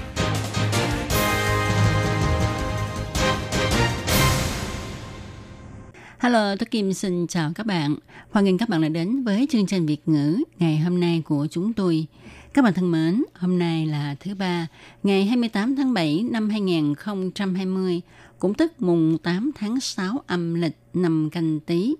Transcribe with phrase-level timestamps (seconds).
[6.21, 7.95] Hello, tôi Kim xin chào các bạn.
[8.31, 11.47] Hoan nghênh các bạn đã đến với chương trình Việt ngữ ngày hôm nay của
[11.51, 12.05] chúng tôi.
[12.53, 14.67] Các bạn thân mến, hôm nay là thứ ba,
[15.03, 18.01] ngày 28 tháng 7 năm 2020,
[18.39, 21.95] cũng tức mùng 8 tháng 6 âm lịch năm canh tí.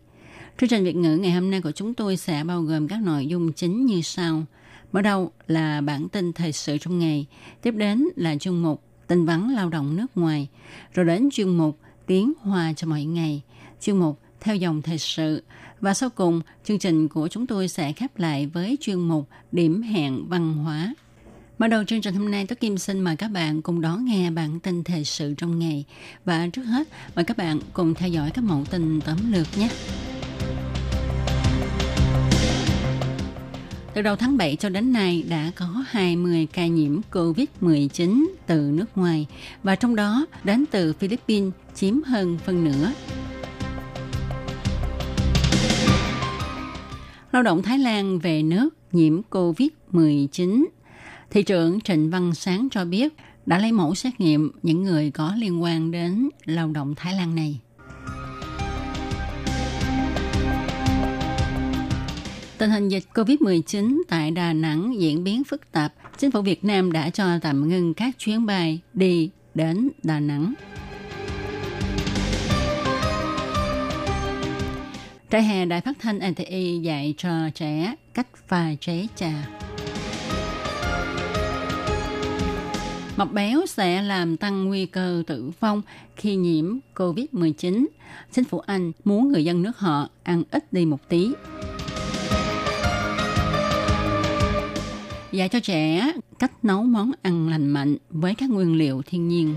[0.59, 3.27] Chương trình Việt ngữ ngày hôm nay của chúng tôi sẽ bao gồm các nội
[3.27, 4.43] dung chính như sau.
[4.91, 7.25] Mở đầu là bản tin thời sự trong ngày,
[7.61, 10.47] tiếp đến là chuyên mục tin vắn lao động nước ngoài,
[10.93, 13.41] rồi đến chuyên mục tiếng hoa cho mọi ngày,
[13.81, 15.43] chuyên mục theo dòng thời sự
[15.81, 19.81] và sau cùng chương trình của chúng tôi sẽ khép lại với chuyên mục điểm
[19.81, 20.93] hẹn văn hóa.
[21.57, 24.31] Mở đầu chương trình hôm nay, Tố Kim xin mời các bạn cùng đón nghe
[24.31, 25.85] bản tin thời sự trong ngày.
[26.25, 29.69] Và trước hết, mời các bạn cùng theo dõi các mẫu tin tóm lược nhé.
[33.93, 38.97] Từ đầu tháng 7 cho đến nay đã có 20 ca nhiễm COVID-19 từ nước
[38.97, 39.25] ngoài
[39.63, 42.91] và trong đó đến từ Philippines chiếm hơn phân nửa.
[47.31, 50.65] Lao động Thái Lan về nước nhiễm COVID-19.
[51.29, 53.13] Thị trưởng Trịnh Văn Sáng cho biết
[53.45, 57.35] đã lấy mẫu xét nghiệm những người có liên quan đến lao động Thái Lan
[57.35, 57.59] này.
[62.57, 65.93] Tình hình dịch COVID-19 tại Đà Nẵng diễn biến phức tạp.
[66.17, 70.53] Chính phủ Việt Nam đã cho tạm ngưng các chuyến bay đi đến Đà Nẵng.
[75.31, 79.47] Trại hè Đài Phát thanh NTI dạy cho trẻ cách pha chế trà.
[83.17, 85.81] Mập béo sẽ làm tăng nguy cơ tử vong
[86.15, 87.87] khi nhiễm COVID-19.
[88.31, 91.31] Chính phủ Anh muốn người dân nước họ ăn ít đi một tí.
[95.31, 99.55] Dạy cho trẻ cách nấu món ăn lành mạnh với các nguyên liệu thiên nhiên.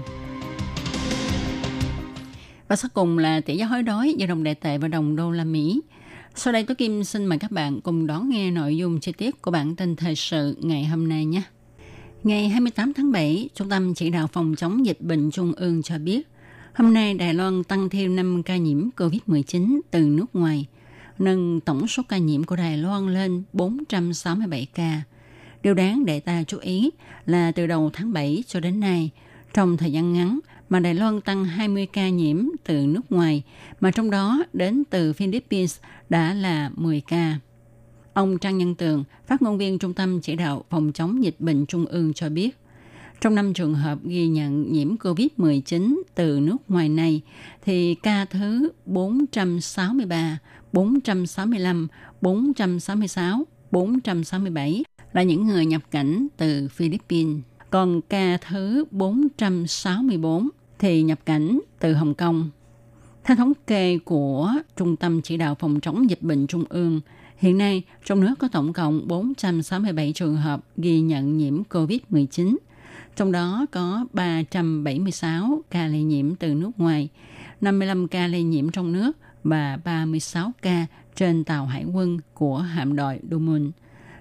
[2.69, 5.31] Và sau cùng là tỷ giá hối đoái giữa đồng đại tệ và đồng đô
[5.31, 5.81] la Mỹ.
[6.35, 9.43] Sau đây tôi Kim xin mời các bạn cùng đón nghe nội dung chi tiết
[9.43, 11.43] của bản tin thời sự ngày hôm nay nhé.
[12.25, 15.99] Ngày 28 tháng 7, Trung tâm Chỉ đạo Phòng chống dịch bệnh Trung ương cho
[15.99, 16.29] biết,
[16.75, 20.67] hôm nay Đài Loan tăng thêm 5 ca nhiễm COVID-19 từ nước ngoài,
[21.19, 25.03] nâng tổng số ca nhiễm của Đài Loan lên 467 ca.
[25.63, 26.91] Điều đáng để ta chú ý
[27.27, 29.11] là từ đầu tháng 7 cho đến nay,
[29.55, 30.39] trong thời gian ngắn
[30.69, 33.43] mà Đài Loan tăng 20 ca nhiễm từ nước ngoài,
[33.81, 37.39] mà trong đó đến từ Philippines đã là 10 ca.
[38.15, 41.67] Ông Trang Nhân Tường, phát ngôn viên Trung tâm Chỉ đạo Phòng chống dịch bệnh
[41.67, 42.59] Trung ương cho biết,
[43.21, 47.21] trong năm trường hợp ghi nhận nhiễm COVID-19 từ nước ngoài này,
[47.65, 50.39] thì ca thứ 463,
[50.73, 51.89] 465,
[52.21, 57.43] 466, 467 là những người nhập cảnh từ Philippines.
[57.75, 60.49] Còn ca thứ 464
[60.79, 62.51] thì nhập cảnh từ Hồng Kông.
[63.25, 67.01] Theo thống kê của Trung tâm Chỉ đạo Phòng chống dịch bệnh Trung ương,
[67.37, 72.57] hiện nay trong nước có tổng cộng 467 trường hợp ghi nhận nhiễm COVID-19,
[73.17, 77.09] trong đó có 376 ca lây nhiễm từ nước ngoài,
[77.61, 79.13] 55 ca lây nhiễm trong nước
[79.45, 80.87] và 36 ca
[81.17, 83.71] trên tàu hải quân của hạm đội Dumun.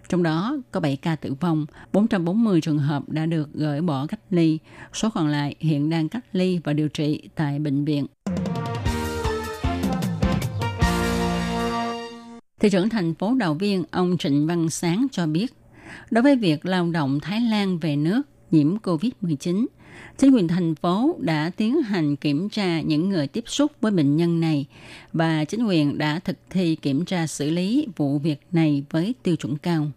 [0.09, 4.19] Trong đó có 7 ca tử vong, 440 trường hợp đã được gửi bỏ cách
[4.29, 4.59] ly,
[4.93, 8.05] số còn lại hiện đang cách ly và điều trị tại bệnh viện.
[12.59, 15.53] Thị trưởng thành phố Đào Viên, ông Trịnh Văn Sáng cho biết,
[16.11, 18.21] đối với việc lao động Thái Lan về nước
[18.51, 19.65] nhiễm COVID-19,
[20.17, 24.17] chính quyền thành phố đã tiến hành kiểm tra những người tiếp xúc với bệnh
[24.17, 24.65] nhân này
[25.13, 29.35] và chính quyền đã thực thi kiểm tra xử lý vụ việc này với tiêu
[29.35, 29.91] chuẩn cao.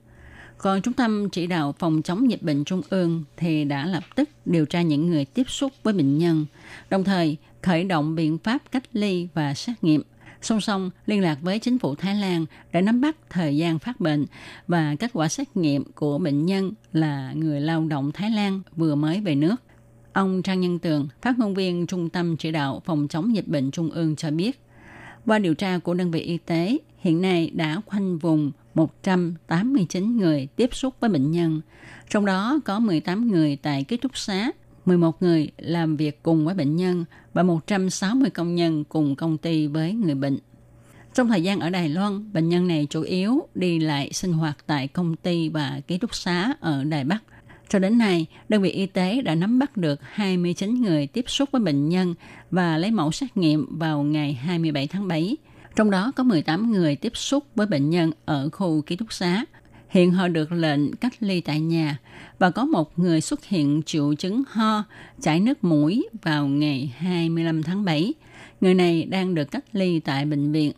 [0.58, 4.28] Còn Trung tâm Chỉ đạo Phòng chống dịch bệnh Trung ương thì đã lập tức
[4.44, 6.46] điều tra những người tiếp xúc với bệnh nhân,
[6.90, 10.02] đồng thời khởi động biện pháp cách ly và xét nghiệm.
[10.42, 14.00] Song song liên lạc với chính phủ Thái Lan để nắm bắt thời gian phát
[14.00, 14.26] bệnh
[14.68, 18.94] và kết quả xét nghiệm của bệnh nhân là người lao động Thái Lan vừa
[18.94, 19.56] mới về nước.
[20.12, 23.70] Ông Trang Nhân Tường, phát ngôn viên Trung tâm Chỉ đạo Phòng chống dịch bệnh
[23.70, 24.60] Trung ương cho biết,
[25.26, 30.48] qua điều tra của đơn vị y tế, hiện nay đã khoanh vùng 189 người
[30.56, 31.60] tiếp xúc với bệnh nhân,
[32.10, 34.50] trong đó có 18 người tại ký túc xá,
[34.84, 39.66] 11 người làm việc cùng với bệnh nhân và 160 công nhân cùng công ty
[39.66, 40.38] với người bệnh.
[41.14, 44.56] Trong thời gian ở Đài Loan, bệnh nhân này chủ yếu đi lại sinh hoạt
[44.66, 47.22] tại công ty và ký túc xá ở Đài Bắc.
[47.68, 51.48] Cho đến nay, đơn vị y tế đã nắm bắt được 29 người tiếp xúc
[51.52, 52.14] với bệnh nhân
[52.50, 55.36] và lấy mẫu xét nghiệm vào ngày 27 tháng 7.
[55.76, 59.44] Trong đó có 18 người tiếp xúc với bệnh nhân ở khu ký túc xá.
[59.88, 61.98] Hiện họ được lệnh cách ly tại nhà
[62.38, 64.84] và có một người xuất hiện triệu chứng ho,
[65.20, 68.14] chảy nước mũi vào ngày 25 tháng 7.
[68.60, 70.72] Người này đang được cách ly tại bệnh viện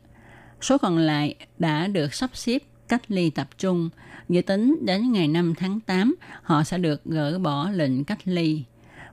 [0.60, 3.90] Số còn lại đã được sắp xếp cách ly tập trung.
[4.28, 8.62] Dự tính đến ngày 5 tháng 8, họ sẽ được gỡ bỏ lệnh cách ly.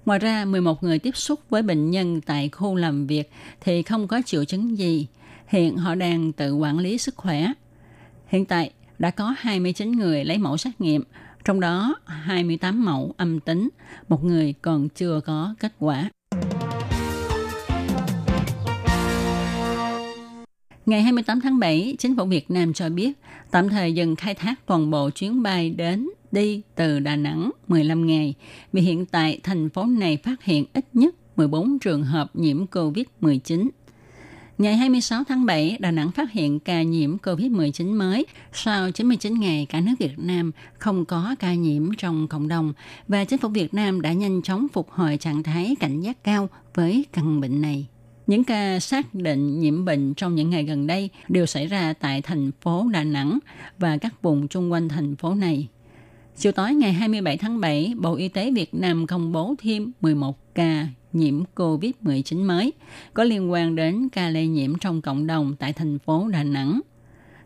[0.06, 4.08] Ngoài ra, 11 người tiếp xúc với bệnh nhân tại khu làm việc thì không
[4.08, 5.08] có triệu chứng gì.
[5.47, 7.47] Hiện họ đang tự quản lý sức khỏe.
[8.27, 11.03] Hiện tại, đã có 29 người lấy mẫu xét nghiệm,
[11.45, 13.69] trong đó 28 mẫu âm tính,
[14.07, 16.09] một người còn chưa có kết quả.
[20.86, 23.12] Ngày 28 tháng 7, chính phủ Việt Nam cho biết
[23.51, 28.07] tạm thời dừng khai thác toàn bộ chuyến bay đến đi từ Đà Nẵng 15
[28.07, 28.33] ngày
[28.74, 33.69] vì hiện tại thành phố này phát hiện ít nhất 14 trường hợp nhiễm COVID-19.
[34.57, 39.66] Ngày 26 tháng 7, Đà Nẵng phát hiện ca nhiễm COVID-19 mới sau 99 ngày
[39.69, 42.74] cả nước Việt Nam không có ca nhiễm trong cộng đồng
[43.07, 46.50] và chính phủ Việt Nam đã nhanh chóng phục hồi trạng thái cảnh giác cao
[46.74, 47.88] với căn bệnh này.
[48.28, 52.22] Những ca xác định nhiễm bệnh trong những ngày gần đây đều xảy ra tại
[52.22, 53.40] thành phố Đà Nẵng
[53.78, 55.68] và các vùng chung quanh thành phố này.
[56.38, 60.56] Chiều tối ngày 27 tháng 7, Bộ Y tế Việt Nam công bố thêm 11
[60.56, 62.73] ca nhiễm COVID-19 mới
[63.13, 66.81] có liên quan đến ca lây nhiễm trong cộng đồng tại thành phố Đà Nẵng.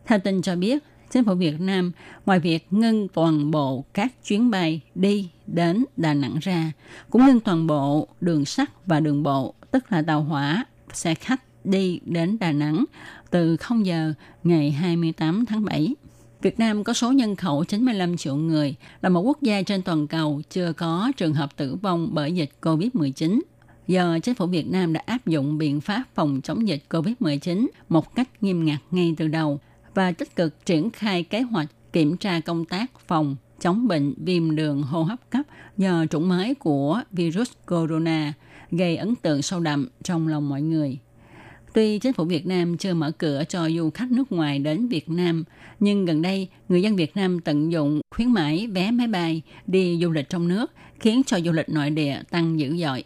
[0.06, 1.92] Theo tin cho biết, chính phủ Việt Nam
[2.26, 6.72] ngoài việc ngưng toàn bộ các chuyến bay đi đến Đà Nẵng ra,
[7.10, 11.66] cũng ngưng toàn bộ đường sắt và đường bộ, tức là tàu hỏa, xe khách
[11.66, 12.86] đi đến Đà Nẵng
[13.30, 14.14] từ 0 giờ
[14.44, 15.96] ngày 28 tháng 7.
[16.42, 20.08] Việt Nam có số nhân khẩu 95 triệu người, là một quốc gia trên toàn
[20.08, 23.40] cầu chưa có trường hợp tử vong bởi dịch COVID-19
[23.90, 28.16] giờ chính phủ Việt Nam đã áp dụng biện pháp phòng chống dịch COVID-19 một
[28.16, 29.60] cách nghiêm ngặt ngay từ đầu
[29.94, 34.56] và tích cực triển khai kế hoạch kiểm tra công tác phòng chống bệnh viêm
[34.56, 35.42] đường hô hấp cấp
[35.78, 38.34] do chủng mới của virus corona
[38.72, 40.98] gây ấn tượng sâu đậm trong lòng mọi người.
[41.74, 45.10] Tuy chính phủ Việt Nam chưa mở cửa cho du khách nước ngoài đến Việt
[45.10, 45.44] Nam,
[45.80, 50.00] nhưng gần đây người dân Việt Nam tận dụng khuyến mãi vé máy bay đi
[50.02, 53.04] du lịch trong nước khiến cho du lịch nội địa tăng dữ dội.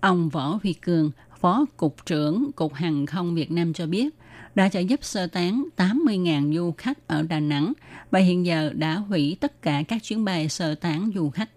[0.00, 1.10] Ông Võ Huy Cường,
[1.40, 4.14] Phó Cục trưởng Cục Hàng không Việt Nam cho biết,
[4.54, 7.72] đã trợ giúp sơ tán 80.000 du khách ở Đà Nẵng
[8.10, 11.50] và hiện giờ đã hủy tất cả các chuyến bay sơ tán du khách.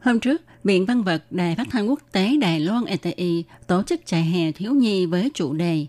[0.00, 4.00] Hôm trước, Viện Văn vật Đài Phát thanh Quốc tế Đài Loan ETI tổ chức
[4.06, 5.86] trại hè thiếu nhi với chủ đề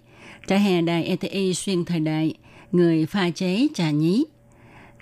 [0.47, 2.33] Trại hè Đài ETI xuyên thời đại,
[2.71, 4.25] người pha chế trà nhí.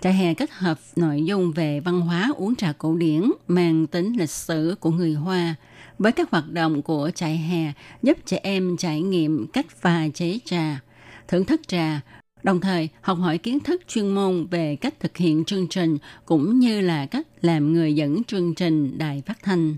[0.01, 4.17] Trại hè kết hợp nội dung về văn hóa uống trà cổ điển mang tính
[4.17, 5.55] lịch sử của người Hoa
[5.99, 7.73] với các hoạt động của trại hè
[8.03, 10.79] giúp trẻ em trải nghiệm cách pha chế trà,
[11.27, 12.01] thưởng thức trà,
[12.43, 16.59] đồng thời học hỏi kiến thức chuyên môn về cách thực hiện chương trình cũng
[16.59, 19.75] như là cách làm người dẫn chương trình đài phát thanh.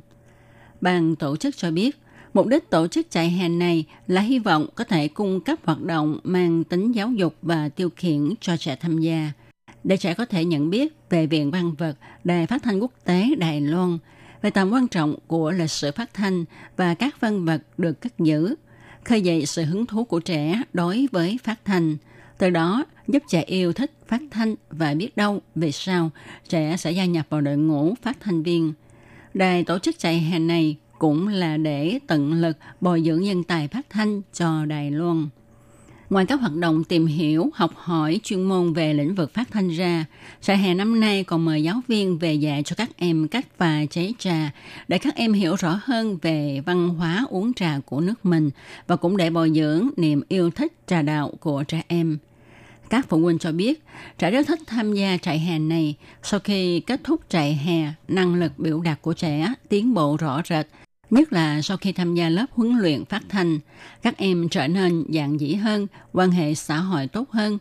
[0.81, 1.97] Ban tổ chức cho biết,
[2.33, 5.81] mục đích tổ chức chạy hè này là hy vọng có thể cung cấp hoạt
[5.81, 9.31] động mang tính giáo dục và tiêu khiển cho trẻ tham gia,
[9.83, 13.35] để trẻ có thể nhận biết về Viện Văn vật Đài Phát thanh Quốc tế
[13.37, 13.97] Đài Loan,
[14.41, 16.45] về tầm quan trọng của lịch sử phát thanh
[16.77, 18.55] và các văn vật được cất giữ,
[19.03, 21.97] khơi dậy sự hứng thú của trẻ đối với phát thanh–
[22.39, 26.09] từ đó giúp trẻ yêu thích phát thanh và biết đâu về sau
[26.49, 28.73] trẻ sẽ gia nhập vào đội ngũ phát thanh viên.
[29.33, 33.67] Đài tổ chức chạy hè này cũng là để tận lực bồi dưỡng nhân tài
[33.67, 35.29] phát thanh cho Đài Loan.
[36.09, 39.69] Ngoài các hoạt động tìm hiểu, học hỏi chuyên môn về lĩnh vực phát thanh
[39.69, 40.05] ra,
[40.41, 43.85] trại hè năm nay còn mời giáo viên về dạy cho các em cách pha
[43.85, 44.51] chế trà
[44.87, 48.49] để các em hiểu rõ hơn về văn hóa uống trà của nước mình
[48.87, 52.17] và cũng để bồi dưỡng niềm yêu thích trà đạo của trẻ em.
[52.89, 53.83] Các phụ huynh cho biết,
[54.17, 55.95] trẻ rất thích tham gia trại hè này.
[56.23, 60.41] Sau khi kết thúc trại hè, năng lực biểu đạt của trẻ tiến bộ rõ
[60.49, 60.67] rệt,
[61.09, 63.59] nhất là sau khi tham gia lớp huấn luyện phát thanh.
[64.01, 67.57] Các em trở nên dạng dĩ hơn, quan hệ xã hội tốt hơn.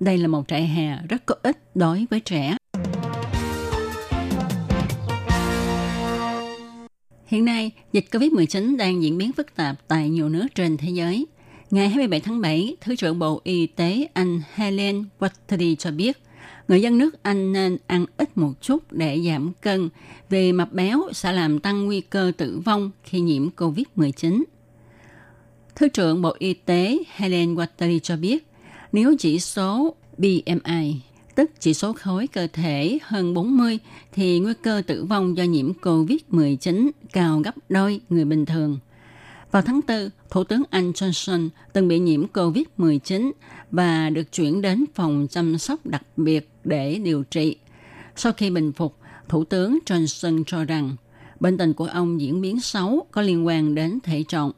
[0.00, 2.56] Đây là một trại hè rất có ích đối với trẻ.
[7.26, 11.26] Hiện nay, dịch COVID-19 đang diễn biến phức tạp tại nhiều nước trên thế giới–
[11.70, 16.18] Ngày 27 tháng 7, Thứ trưởng Bộ Y tế Anh Helen Watley cho biết,
[16.70, 19.88] người dân nước Anh nên ăn ít một chút để giảm cân
[20.28, 24.42] vì mập béo sẽ làm tăng nguy cơ tử vong khi nhiễm COVID-19.
[25.74, 28.46] Thứ trưởng Bộ Y tế Helen Watley cho biết,
[28.92, 30.96] nếu chỉ số BMI,
[31.34, 33.78] tức chỉ số khối cơ thể hơn 40,
[34.12, 38.78] thì nguy cơ tử vong do nhiễm COVID-19 cao gấp đôi người bình thường.
[39.50, 43.30] Vào tháng 4, Thủ tướng Anh Johnson từng bị nhiễm COVID-19
[43.70, 47.56] và được chuyển đến phòng chăm sóc đặc biệt để điều trị.
[48.16, 48.96] Sau khi bình phục,
[49.28, 50.96] Thủ tướng Johnson cho rằng
[51.40, 54.52] bệnh tình của ông diễn biến xấu có liên quan đến thể trọng.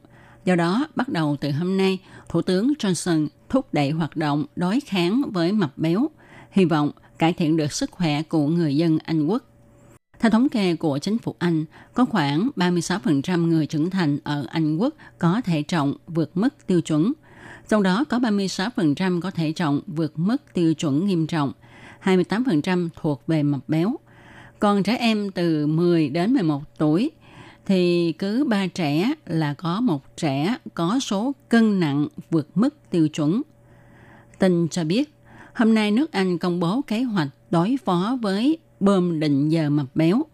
[0.45, 4.79] Do đó, bắt đầu từ hôm nay, Thủ tướng Johnson thúc đẩy hoạt động đối
[4.79, 6.09] kháng với mập béo,
[6.51, 9.43] hy vọng cải thiện được sức khỏe của người dân Anh quốc.
[10.19, 14.77] Theo thống kê của chính phủ Anh, có khoảng 36% người trưởng thành ở Anh
[14.77, 17.13] quốc có thể trọng vượt mức tiêu chuẩn.
[17.73, 21.51] Trong đó có 36% có thể trọng vượt mức tiêu chuẩn nghiêm trọng,
[22.03, 23.95] 28% thuộc về mập béo.
[24.59, 27.11] Còn trẻ em từ 10 đến 11 tuổi
[27.65, 33.07] thì cứ ba trẻ là có một trẻ có số cân nặng vượt mức tiêu
[33.07, 33.41] chuẩn.
[34.39, 35.13] Tin cho biết,
[35.53, 39.95] hôm nay nước Anh công bố kế hoạch đối phó với bơm định giờ mập
[39.95, 40.25] béo,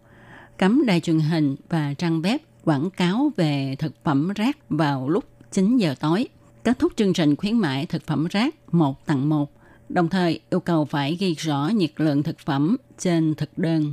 [0.58, 5.24] cấm đài truyền hình và trang web quảng cáo về thực phẩm rác vào lúc
[5.50, 6.28] 9 giờ tối,
[6.64, 9.52] kết thúc chương trình khuyến mại thực phẩm rác một tặng một,
[9.88, 13.92] đồng thời yêu cầu phải ghi rõ nhiệt lượng thực phẩm trên thực đơn.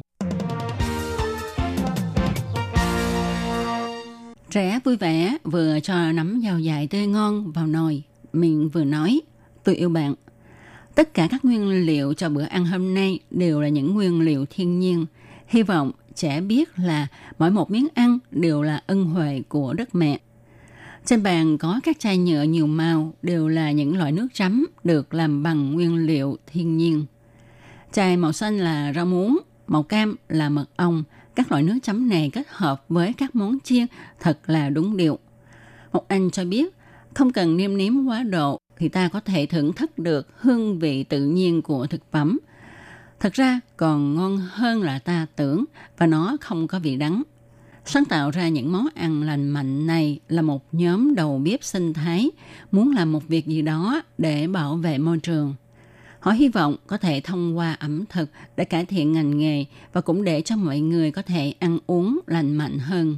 [4.52, 9.22] Trẻ vui vẻ vừa cho nắm dao dài tươi ngon vào nồi, miệng vừa nói,
[9.64, 10.16] tôi yêu bạn.
[10.96, 14.46] Tất cả các nguyên liệu cho bữa ăn hôm nay đều là những nguyên liệu
[14.50, 15.06] thiên nhiên.
[15.48, 17.08] Hy vọng trẻ biết là
[17.40, 20.20] mỗi một miếng ăn đều là ân huệ của đất mẹ.
[21.08, 25.14] Trên bàn có các chai nhựa nhiều màu đều là những loại nước chấm được
[25.14, 27.06] làm bằng nguyên liệu thiên nhiên.
[27.92, 29.38] Chai màu xanh là rau muống,
[29.68, 31.04] màu cam là mật ong.
[31.36, 33.86] Các loại nước chấm này kết hợp với các món chiên
[34.20, 35.20] thật là đúng điệu.
[35.92, 36.76] Một anh cho biết
[37.14, 41.04] không cần nêm nếm quá độ thì ta có thể thưởng thức được hương vị
[41.04, 42.40] tự nhiên của thực phẩm.
[43.20, 45.66] Thật ra còn ngon hơn là ta tưởng
[45.98, 47.24] và nó không có vị đắng.
[47.90, 51.94] Sáng tạo ra những món ăn lành mạnh này là một nhóm đầu bếp sinh
[51.94, 52.30] thái
[52.72, 55.56] muốn làm một việc gì đó để bảo vệ môi trường.
[56.20, 60.02] Họ hy vọng có thể thông qua ẩm thực để cải thiện ngành nghề và
[60.02, 63.18] cũng để cho mọi người có thể ăn uống lành mạnh hơn.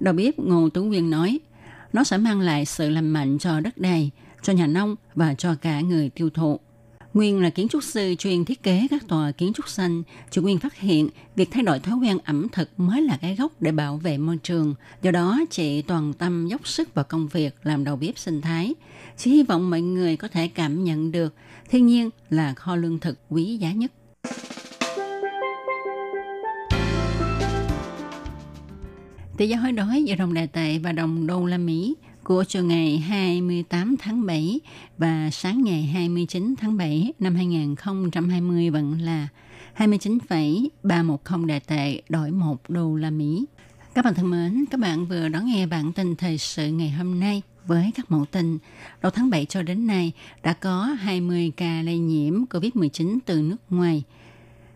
[0.00, 1.40] Đầu bếp Ngô Tú Nguyên nói,
[1.92, 4.10] nó sẽ mang lại sự lành mạnh cho đất đai,
[4.42, 6.60] cho nhà nông và cho cả người tiêu thụ.
[7.14, 10.02] Nguyên là kiến trúc sư chuyên thiết kế các tòa kiến trúc xanh.
[10.30, 13.52] Chủ Nguyên phát hiện việc thay đổi thói quen ẩm thực mới là cái gốc
[13.60, 14.74] để bảo vệ môi trường.
[15.02, 18.74] Do đó, chị toàn tâm dốc sức vào công việc làm đầu bếp sinh thái.
[19.16, 21.34] Chị hy vọng mọi người có thể cảm nhận được
[21.70, 23.92] thiên nhiên là kho lương thực quý giá nhất.
[29.36, 31.94] Tỷ giá hối đói giữa đồng đại tệ và đồng đô la Mỹ
[32.32, 34.60] của chiều ngày 28 tháng 7
[34.98, 39.28] và sáng ngày 29 tháng 7 năm 2020 vẫn là
[39.72, 43.44] 29,310 đại tệ đổi 1 đô la Mỹ.
[43.94, 47.20] Các bạn thân mến, các bạn vừa đón nghe bản tin thời sự ngày hôm
[47.20, 48.58] nay với các mẫu tin.
[49.02, 50.12] Đầu tháng 7 cho đến nay
[50.42, 54.02] đã có 20 ca lây nhiễm COVID-19 từ nước ngoài–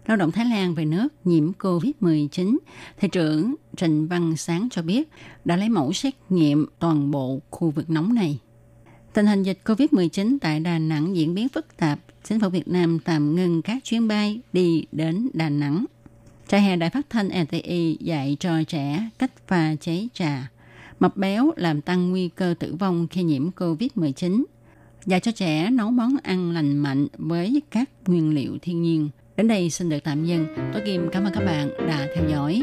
[0.07, 2.57] lao động Thái Lan về nước nhiễm COVID-19,
[2.99, 5.09] Thị trưởng Trịnh Văn Sáng cho biết
[5.45, 8.39] đã lấy mẫu xét nghiệm toàn bộ khu vực nóng này.
[9.13, 12.99] Tình hình dịch COVID-19 tại Đà Nẵng diễn biến phức tạp, chính phủ Việt Nam
[12.99, 15.85] tạm ngừng các chuyến bay đi đến Đà Nẵng.
[16.49, 20.51] Trại hè Đài Phát thanh RTI dạy cho trẻ cách pha chế trà.
[21.01, 24.45] Mập béo làm tăng nguy cơ tử vong khi nhiễm COVID-19.
[25.07, 29.09] Dạy cho trẻ nấu món ăn lành mạnh với các nguyên liệu thiên nhiên.
[29.37, 30.47] Đến đây xin được tạm dừng.
[30.73, 32.63] Tôi Kim cảm ơn các bạn đã theo dõi.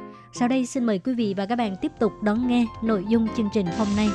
[0.33, 3.27] Sau đây xin mời quý vị và các bạn tiếp tục đón nghe nội dung
[3.37, 4.09] chương trình hôm nay.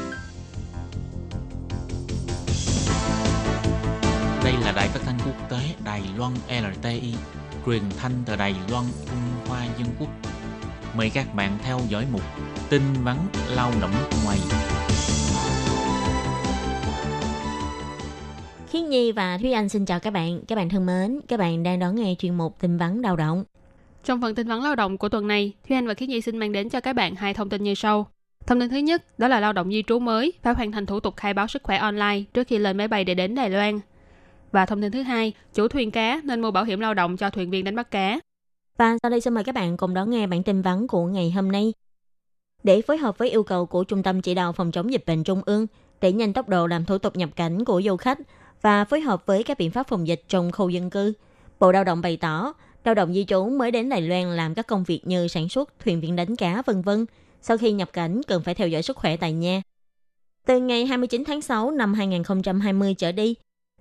[4.45, 7.15] Đây là đài phát thanh quốc tế Đài Loan LTI,
[7.67, 10.09] truyền thanh từ Đài Loan, Trung Hoa Dân Quốc.
[10.97, 12.23] Mời các bạn theo dõi mục
[12.71, 13.17] tin vắn
[13.51, 13.93] lao động
[14.25, 14.39] ngoài.
[18.69, 20.41] Khiết Nhi và Thúy Anh xin chào các bạn.
[20.49, 23.45] Các bạn thân mến, các bạn đang đón nghe chuyên mục tin vắn lao động.
[24.07, 26.39] Trong phần tin vấn lao động của tuần này, Thúy Anh và Khiết Nhi xin
[26.39, 28.11] mang đến cho các bạn hai thông tin như sau.
[28.47, 31.01] Thông tin thứ nhất, đó là lao động di trú mới phải hoàn thành thủ
[31.01, 33.81] tục khai báo sức khỏe online trước khi lên máy bay để đến Đài Loan.
[34.53, 37.31] Và thông tin thứ hai, chủ thuyền cá nên mua bảo hiểm lao động cho
[37.31, 38.21] thuyền viên đánh bắt cá.
[38.79, 41.31] Và sau đây xin mời các bạn cùng đón nghe bản tin vắn của ngày
[41.31, 41.73] hôm nay.
[42.63, 45.25] Để phối hợp với yêu cầu của Trung tâm Chỉ đạo Phòng chống dịch bệnh
[45.25, 45.67] Trung ương,
[46.01, 48.19] để nhanh tốc độ làm thủ tục nhập cảnh của du khách
[48.63, 51.13] và phối hợp với các biện pháp phòng dịch trong khu dân cư,
[51.61, 52.53] Bộ Lao động bày tỏ,
[52.87, 55.79] lao động di trú mới đến Đài Loan làm các công việc như sản xuất,
[55.79, 57.07] thuyền viên đánh cá, vân vân.
[57.43, 59.63] Sau khi nhập cảnh cần phải theo dõi sức khỏe tại nhà.
[60.47, 63.35] Từ ngày 29 tháng 6 năm 2020 trở đi,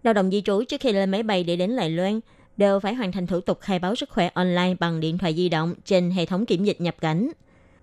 [0.03, 2.19] lao động di trú trước khi lên máy bay để đến Đài Loan
[2.57, 5.49] đều phải hoàn thành thủ tục khai báo sức khỏe online bằng điện thoại di
[5.49, 7.31] động trên hệ thống kiểm dịch nhập cảnh.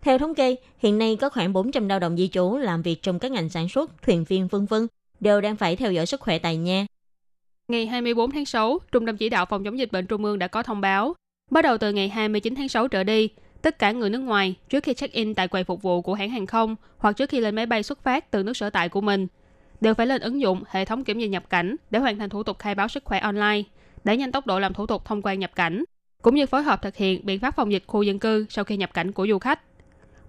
[0.00, 3.18] Theo thống kê, hiện nay có khoảng 400 lao động di trú làm việc trong
[3.18, 4.86] các ngành sản xuất, thuyền viên vân vân
[5.20, 6.86] đều đang phải theo dõi sức khỏe tại nhà.
[7.68, 10.48] Ngày 24 tháng 6, Trung tâm Chỉ đạo Phòng chống dịch bệnh Trung ương đã
[10.48, 11.14] có thông báo,
[11.50, 13.28] bắt đầu từ ngày 29 tháng 6 trở đi,
[13.62, 16.46] tất cả người nước ngoài trước khi check-in tại quầy phục vụ của hãng hàng
[16.46, 19.26] không hoặc trước khi lên máy bay xuất phát từ nước sở tại của mình
[19.80, 22.42] đều phải lên ứng dụng hệ thống kiểm dịch nhập cảnh để hoàn thành thủ
[22.42, 23.62] tục khai báo sức khỏe online,
[24.04, 25.84] để nhanh tốc độ làm thủ tục thông quan nhập cảnh,
[26.22, 28.76] cũng như phối hợp thực hiện biện pháp phòng dịch khu dân cư sau khi
[28.76, 29.60] nhập cảnh của du khách.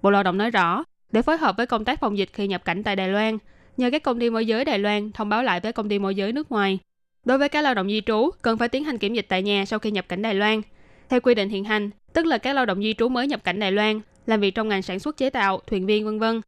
[0.02, 2.66] Bộ Lao động nói rõ, để phối hợp với công tác phòng dịch khi nhập
[2.66, 3.38] cảnh tại Đài Loan,
[3.78, 6.16] nhờ các công ty môi giới Đài Loan thông báo lại với công ty môi
[6.16, 6.80] giới nước ngoài.
[7.26, 9.66] Đối với các lao động di trú, cần phải tiến hành kiểm dịch tại nhà
[9.66, 10.62] sau khi nhập cảnh Đài Loan.
[11.10, 13.60] Theo quy định hiện hành, tức là các lao động di trú mới nhập cảnh
[13.60, 16.42] Đài Loan, làm việc trong ngành sản xuất chế tạo, thuyền viên vân vân.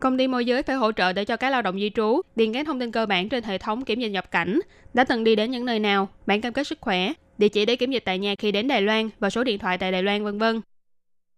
[0.00, 2.52] Công ty môi giới phải hỗ trợ để cho các lao động di trú điền
[2.52, 4.60] các thông tin cơ bản trên hệ thống kiểm dịch nhập cảnh,
[4.94, 7.76] đã từng đi đến những nơi nào, bản cam kết sức khỏe, địa chỉ để
[7.76, 10.24] kiểm dịch tại nhà khi đến Đài Loan và số điện thoại tại Đài Loan
[10.24, 10.60] vân vân.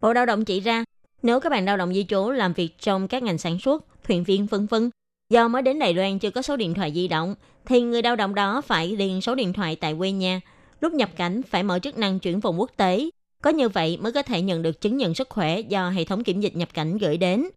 [0.01, 0.85] Bộ Lao động chỉ ra,
[1.23, 4.25] nếu các bạn lao động di trú làm việc trong các ngành sản xuất, thuyền
[4.25, 4.91] viên vân vân,
[5.31, 7.35] do mới đến Đài Loan chưa có số điện thoại di động,
[7.65, 10.41] thì người lao động đó phải điền số điện thoại tại quê nhà.
[10.81, 13.11] Lúc nhập cảnh phải mở chức năng chuyển vùng quốc tế.
[13.43, 16.25] Có như vậy mới có thể nhận được chứng nhận sức khỏe do hệ thống
[16.25, 17.49] kiểm dịch nhập cảnh gửi đến.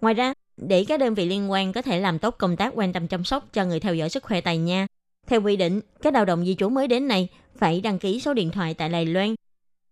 [0.00, 2.92] Ngoài ra, để các đơn vị liên quan có thể làm tốt công tác quan
[2.92, 4.86] tâm chăm sóc cho người theo dõi sức khỏe tại nhà,
[5.26, 8.34] theo quy định, các lao động di trú mới đến này phải đăng ký số
[8.34, 9.34] điện thoại tại Đài Loan.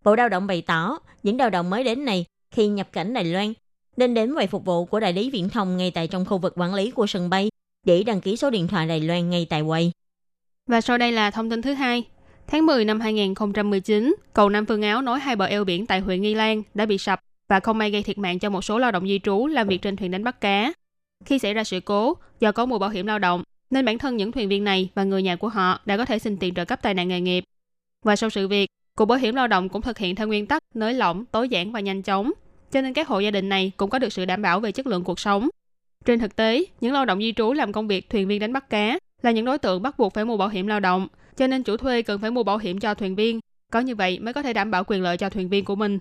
[0.05, 3.25] Bộ Lao động bày tỏ, những lao động mới đến này khi nhập cảnh Đài
[3.25, 3.53] Loan
[3.97, 6.55] nên đến quầy phục vụ của đại lý viễn thông ngay tại trong khu vực
[6.57, 7.49] quản lý của sân bay
[7.87, 9.93] để đăng ký số điện thoại Đài Loan ngay tại quầy.
[10.67, 12.05] Và sau đây là thông tin thứ hai.
[12.47, 16.23] Tháng 10 năm 2019, cầu Nam Phương Áo nối hai bờ eo biển tại huyện
[16.23, 18.93] Nghi Lan đã bị sập và không may gây thiệt mạng cho một số lao
[18.93, 20.73] động di trú làm việc trên thuyền đánh bắt cá.
[21.25, 24.17] Khi xảy ra sự cố, do có mùa bảo hiểm lao động, nên bản thân
[24.17, 26.65] những thuyền viên này và người nhà của họ đã có thể xin tiền trợ
[26.65, 27.45] cấp tai nạn nghề nghiệp.
[28.05, 30.63] Và sau sự việc, Cục Bảo hiểm Lao động cũng thực hiện theo nguyên tắc
[30.75, 32.33] nới lỏng, tối giản và nhanh chóng,
[32.77, 34.87] cho nên các hộ gia đình này cũng có được sự đảm bảo về chất
[34.87, 35.49] lượng cuộc sống.
[36.05, 38.71] Trên thực tế, những lao động di trú làm công việc thuyền viên đánh bắt
[38.71, 41.63] cá là những đối tượng bắt buộc phải mua bảo hiểm lao động, cho nên
[41.63, 43.41] chủ thuê cần phải mua bảo hiểm cho thuyền viên.
[43.73, 45.99] Có như vậy mới có thể đảm bảo quyền lợi cho thuyền viên của mình.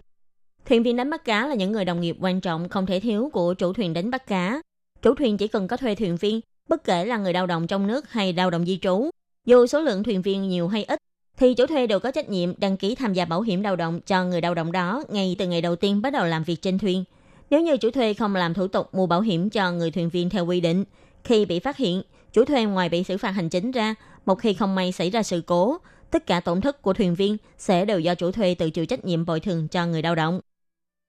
[0.66, 3.30] Thuyền viên đánh bắt cá là những người đồng nghiệp quan trọng không thể thiếu
[3.34, 4.62] của chủ thuyền đánh bắt cá.
[5.02, 7.88] Chủ thuyền chỉ cần có thuê thuyền viên, bất kể là người lao động trong
[7.88, 9.10] nước hay lao động di trú.
[9.46, 11.00] Dù số lượng thuyền viên nhiều hay ít,
[11.38, 14.00] thì chủ thuê đều có trách nhiệm đăng ký tham gia bảo hiểm lao động
[14.08, 16.78] cho người lao động đó ngay từ ngày đầu tiên bắt đầu làm việc trên
[16.78, 17.04] thuyền.
[17.50, 20.30] Nếu như chủ thuê không làm thủ tục mua bảo hiểm cho người thuyền viên
[20.30, 20.86] theo quy định,
[21.24, 22.02] khi bị phát hiện,
[22.34, 23.96] chủ thuê ngoài bị xử phạt hành chính ra,
[24.26, 25.78] một khi không may xảy ra sự cố,
[26.12, 29.06] tất cả tổn thất của thuyền viên sẽ đều do chủ thuê tự chịu trách
[29.06, 30.40] nhiệm bồi thường cho người lao động.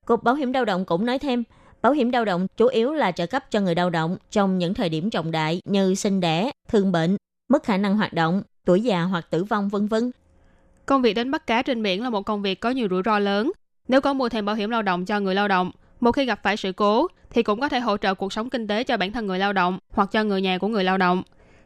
[0.06, 1.44] Cục Bảo hiểm lao động cũng nói thêm,
[1.82, 4.74] bảo hiểm lao động chủ yếu là trợ cấp cho người lao động trong những
[4.74, 7.16] thời điểm trọng đại như sinh đẻ, thương bệnh,
[7.48, 10.10] mất khả năng hoạt động, tuổi già hoặc tử vong vân vân.
[10.86, 13.18] Công việc đánh bắt cá trên biển là một công việc có nhiều rủi ro
[13.18, 13.52] lớn.
[13.88, 16.40] Nếu có mua thêm bảo hiểm lao động cho người lao động, một khi gặp
[16.42, 19.12] phải sự cố thì cũng có thể hỗ trợ cuộc sống kinh tế cho bản
[19.12, 21.22] thân người lao động hoặc cho người nhà của người lao động.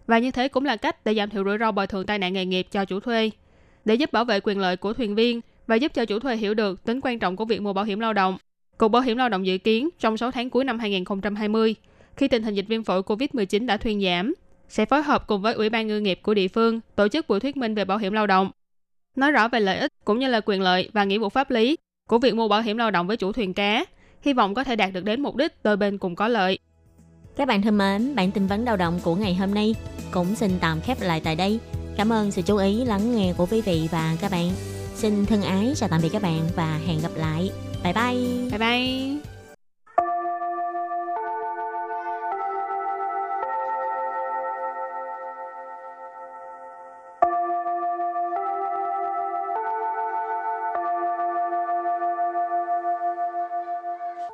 [0.07, 2.33] Và như thế cũng là cách để giảm thiểu rủi ro bồi thường tai nạn
[2.33, 3.31] nghề nghiệp cho chủ thuê.
[3.85, 6.55] Để giúp bảo vệ quyền lợi của thuyền viên và giúp cho chủ thuê hiểu
[6.55, 8.39] được tính quan trọng của việc mua bảo hiểm lao động.
[8.79, 11.75] Cục Bảo hiểm Lao động dự kiến trong 6 tháng cuối năm 2020,
[12.17, 14.35] khi tình hình dịch viêm phổi COVID-19 đã thuyên giảm,
[14.71, 17.41] sẽ phối hợp cùng với Ủy ban ngư nghiệp của địa phương tổ chức buổi
[17.41, 18.51] thuyết minh về bảo hiểm lao động.
[19.17, 21.77] nói rõ về lợi ích cũng như là quyền lợi và nghĩa vụ pháp lý
[22.09, 23.85] của việc mua bảo hiểm lao động với chủ thuyền cá,
[24.23, 26.59] hy vọng có thể đạt được đến mục đích đôi bên cùng có lợi.
[27.37, 29.75] Các bạn thân mến, bản tin vấn lao động của ngày hôm nay
[30.11, 31.61] cũng xin tạm khép lại tại đây.
[31.97, 34.51] Cảm ơn sự chú ý lắng nghe của quý vị và các bạn.
[34.95, 37.51] Xin thân ái chào tạm biệt các bạn và hẹn gặp lại.
[37.85, 38.51] Bye bye.
[38.51, 39.30] Bye bye.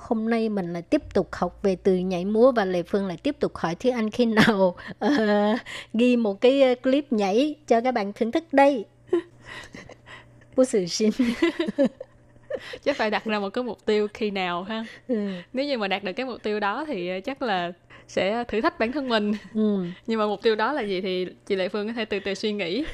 [0.00, 3.16] Hôm nay mình lại tiếp tục học về từ nhảy múa và Lệ Phương lại
[3.22, 5.60] tiếp tục hỏi Thúy Anh khi nào uh,
[5.94, 8.84] ghi một cái ờ, clip nhảy cho các bạn thưởng thức đây.
[10.56, 11.10] Bố sự xin.
[12.84, 14.84] chắc phải đặt ra một cái mục tiêu khi nào ha.
[15.08, 15.28] Ừ.
[15.52, 17.72] Nếu như mà đạt được cái mục tiêu đó thì ờ, chắc là
[18.08, 19.32] sẽ thử thách bản thân mình.
[19.54, 19.84] Ừ.
[20.06, 22.34] Nhưng mà mục tiêu đó là gì thì chị Lệ Phương có thể từ từ
[22.34, 22.84] suy nghĩ.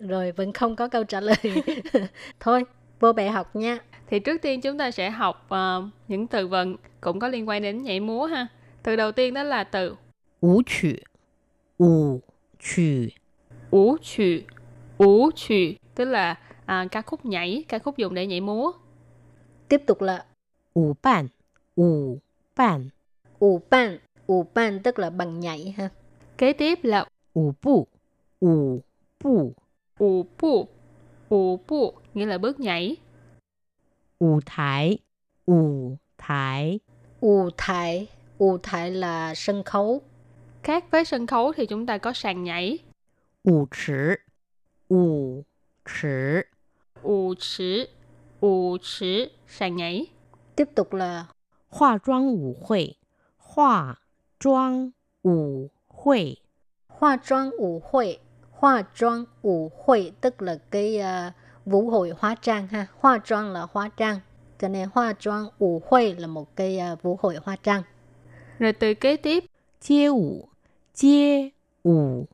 [0.00, 1.36] Rồi vẫn không có câu trả lời.
[2.40, 2.64] Thôi,
[3.00, 3.78] vô bệ học nha
[4.14, 7.62] thì trước tiên chúng ta sẽ học uh, những từ vựng cũng có liên quan
[7.62, 8.46] đến nhảy múa ha.
[8.82, 9.96] Từ đầu tiên đó là từ
[10.40, 10.88] vũ trụ,
[11.78, 12.20] vũ
[12.58, 13.06] trụ,
[13.70, 14.38] vũ trụ,
[14.98, 15.54] vũ trụ
[15.94, 18.72] tức là uh, ca khúc nhảy, ca khúc dùng để nhảy múa.
[19.68, 20.24] Tiếp tục là
[20.74, 21.28] vũ bản,
[21.76, 22.18] vũ
[22.56, 22.88] bản,
[23.38, 25.88] vũ bản, vũ bản tức là bằng nhảy ha.
[26.38, 27.86] Kế tiếp là vũ bộ,
[28.40, 28.80] vũ
[29.24, 29.52] bộ,
[29.98, 30.68] vũ bộ,
[31.28, 32.96] vũ bộ nghĩa là bước nhảy.
[34.23, 34.99] 舞台，
[35.45, 36.79] 舞台，
[37.19, 38.07] ủ thải.
[38.37, 40.01] ủ thải là sân khấu.
[40.63, 42.79] Khác với sân khấu thì chúng ta có sàn nhảy.
[43.43, 44.19] 舞池，
[44.89, 45.43] 舞
[45.85, 46.45] 池，
[47.03, 47.87] ủ chỉ,
[48.39, 50.07] ủ chỉ, sàn nhảy.
[50.55, 51.25] Tiếp tục là
[51.69, 52.97] 化妆舞会，
[53.37, 53.95] 化
[54.39, 54.91] 妆
[55.23, 56.37] 舞会，
[56.87, 58.19] hoa trang ủ hội.
[58.51, 61.33] Hoa trang ủ hội tức là cái uh,
[61.66, 62.86] vũ hội hóa trang ha.
[62.98, 64.20] Hóa trang là hóa trang.
[64.60, 67.82] Cho nên hóa trang vũ hội là một cái uh, vũ hội hóa trang.
[68.58, 69.44] Rồi từ kế tiếp.
[69.80, 70.48] Chia vũ
[70.94, 71.48] chia
[71.84, 72.26] vũ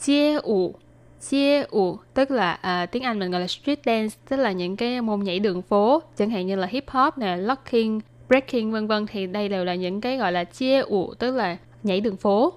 [0.00, 0.74] chia vũ
[1.20, 4.76] chia vũ tức là uh, tiếng Anh mình gọi là street dance tức là những
[4.76, 8.86] cái môn nhảy đường phố chẳng hạn như là hip hop nè locking breaking vân
[8.86, 12.16] vân thì đây đều là những cái gọi là chia vũ tức là nhảy đường
[12.16, 12.52] phố.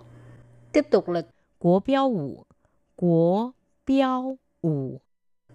[0.71, 1.21] Tiếp tục là
[1.59, 2.43] quốc biểu vũ
[2.95, 3.51] quốc
[3.87, 4.99] biểu vũ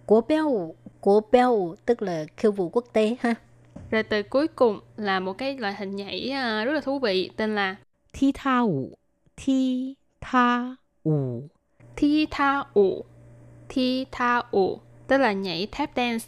[0.07, 3.35] của béo, của béo tức là khiêu vũ quốc tế ha.
[3.91, 7.31] Rồi từ cuối cùng là một cái loại hình nhảy à, rất là thú vị
[7.37, 7.77] tên là
[8.13, 8.99] thi tha vũ,
[9.37, 11.43] thi tha vũ,
[11.97, 13.05] thi tha vũ,
[13.69, 16.27] thi tha vũ tức là nhảy tap dance.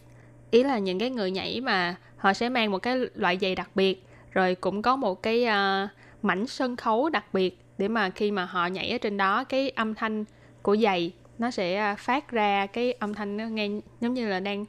[0.51, 3.71] Ý là những cái người nhảy mà họ sẽ mang một cái loại giày đặc
[3.75, 5.91] biệt rồi cũng có một cái uh,
[6.23, 9.71] mảnh sân khấu đặc biệt để mà khi mà họ nhảy ở trên đó cái
[9.71, 10.25] âm thanh
[10.63, 13.70] của giày nó sẽ à, phát ra cái âm thanh nó nghe
[14.02, 14.66] giống như là đang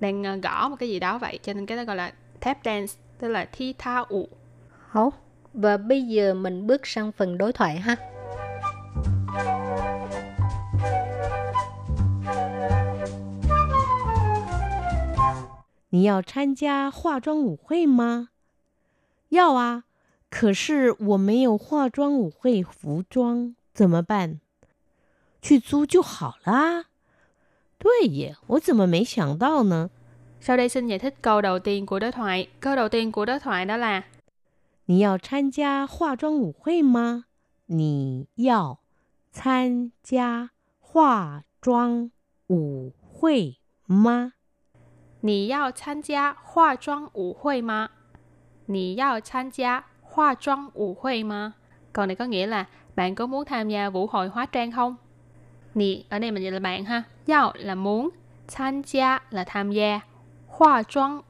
[0.00, 2.58] đang à, gõ một cái gì đó vậy cho nên cái đó gọi là tap
[2.64, 4.28] dance tức là thi tha ủ
[4.90, 5.12] Hảo.
[5.52, 7.96] Và bây giờ mình bước sang phần đối thoại ha.
[15.90, 18.30] 你要参加化妆舞会吗？
[19.28, 19.84] 要啊，
[20.28, 24.40] 可是我没有化妆舞会服装，怎么办？
[25.41, 26.85] 去租就好啦。
[27.77, 29.89] 对耶，我怎么没想到呢
[30.41, 33.39] ？sau đây xin giải thích câu đầu tiên của đối thoại câu đầu tiên của đối
[33.39, 34.03] thoại đó là
[34.85, 37.25] 你要参加化妆舞会吗？
[37.67, 38.79] 你要
[39.31, 40.49] 参加
[40.79, 42.09] 化妆
[42.47, 44.33] 舞会吗？
[45.21, 47.89] 你要参加化妆舞会吗？
[48.65, 51.53] 你要参加化妆舞会吗
[51.93, 54.95] ？Câu này có nghĩa là bạn có muốn tham gia vũ hội hóa trang không?
[55.79, 57.03] Nì ở đây mình dịch là bạn ha.
[57.27, 58.09] Yao là muốn,
[58.51, 59.99] tham gia là tham gia.
[60.47, 61.21] Hóa trang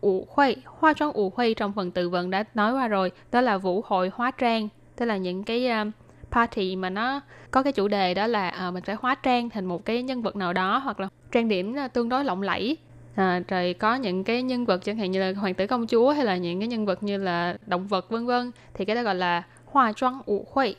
[0.65, 3.83] hóa trang vũ hội trong phần từ vựng đã nói qua rồi, đó là vũ
[3.85, 5.91] hội hóa trang, tức là những cái um,
[6.31, 9.65] party mà nó có cái chủ đề đó là à, mình phải hóa trang thành
[9.65, 12.77] một cái nhân vật nào đó hoặc là trang điểm ờ, tương đối lộng lẫy.
[13.15, 16.11] À, rồi có những cái nhân vật chẳng hạn như là hoàng tử công chúa
[16.11, 18.51] hay là những cái nhân vật như là động vật vân vân.
[18.73, 20.75] Thì cái đó gọi là hóa trang vũ hội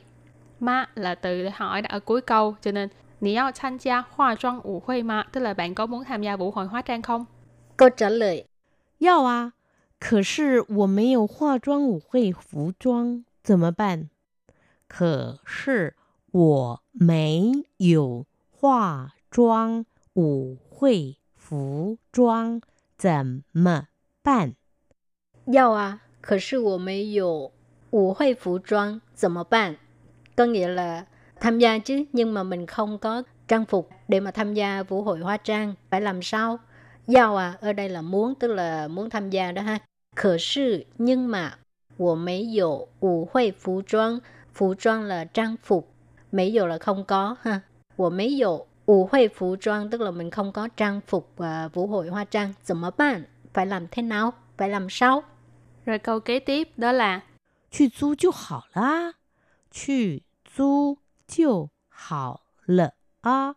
[0.60, 2.88] ma là từ để hỏi ở cuối câu cho nên
[3.19, 7.25] 你要参加化妆舞会吗 tức là bạn có muốn tham gia vũ hội hóa trang không
[7.77, 8.45] Câu trả lời
[8.99, 9.53] 要啊，
[9.99, 14.09] 可是我没有化妆舞会服装， 怎么办？
[14.87, 15.95] 可是
[16.31, 22.61] 我没有化妆舞会服装，
[22.97, 23.87] 怎么
[24.23, 24.55] 办？
[25.45, 27.51] 要啊，可是我没有
[27.91, 29.77] 舞会服装怎么办?
[30.35, 31.05] Có nghĩa là
[31.39, 35.03] tham gia chứ nhưng mà mình không có trang phục để mà tham gia vũ
[35.03, 36.59] hội hóa trang phải làm sao?
[37.07, 39.79] Giao à, ở đây là muốn tức là muốn tham gia đó ha.
[40.15, 41.51] Khở sư nhưng mà
[41.97, 44.19] 我没有舞会服装，
[44.57, 45.93] 服装 là trang phục,
[46.31, 47.61] mấy dụ là không có ha.
[47.95, 52.53] 我没有舞会服装 tức là mình không có trang phục uh, vũ hội hóa trang.
[52.63, 53.23] 怎么办?
[53.53, 54.33] Phải làm thế nào?
[54.57, 55.23] Phải làm sao?
[55.85, 57.21] Rồi câu kế tiếp đó là
[57.71, 59.13] 去租就好啦，
[59.71, 60.97] 去租
[61.29, 63.55] 就好了啊，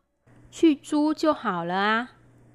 [0.50, 2.09] 去租就好了啊，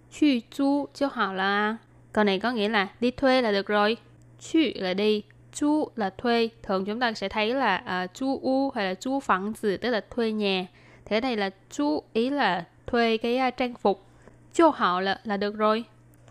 [0.09, 1.79] 去租就好了啊.
[2.11, 3.97] Câu này có nghĩa là đi thuê là được rồi.
[4.39, 6.49] Chu là đi, chu là thuê.
[6.63, 9.89] Thường chúng ta sẽ thấy là uh, chu u hay là chu phẳng tử tức
[9.89, 10.67] là thuê nhà.
[11.05, 14.05] Thế ở đây là chu ý là thuê cái uh, trang phục.
[14.53, 15.85] Cho họ là là được rồi.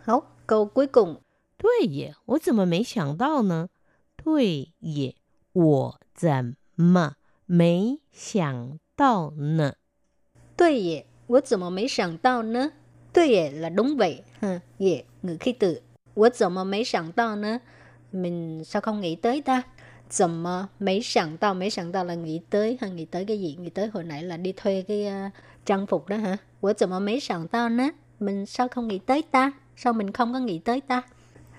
[0.04, 1.16] Hấu, câu cuối cùng.
[1.58, 3.68] 对耶，我怎么没想到呢？
[4.16, 5.14] 对耶，
[5.52, 7.14] 我怎么
[7.46, 9.74] 没想到呢？
[10.56, 12.72] 对耶，我怎么没想到呢？
[13.12, 15.82] 对耶 là đúng vậy ha.耶, ngữ khí từ.
[16.14, 17.60] 我怎么没想到呢?
[18.10, 19.62] Mình sao không nghĩ tới ta?
[20.08, 21.54] 怎么没想到?
[21.54, 23.56] Mấy 想到 là nghĩ tới ha, nghĩ tới cái gì?
[23.60, 25.32] Nghĩ tới hồi nãy là đi thuê cái uh,
[25.64, 26.38] trang phục đó hả?
[26.60, 27.90] 我怎么没想到呢?
[28.18, 29.52] Mình sao không nghĩ tới ta?
[29.76, 31.02] Sao mình không có nghĩ tới ta?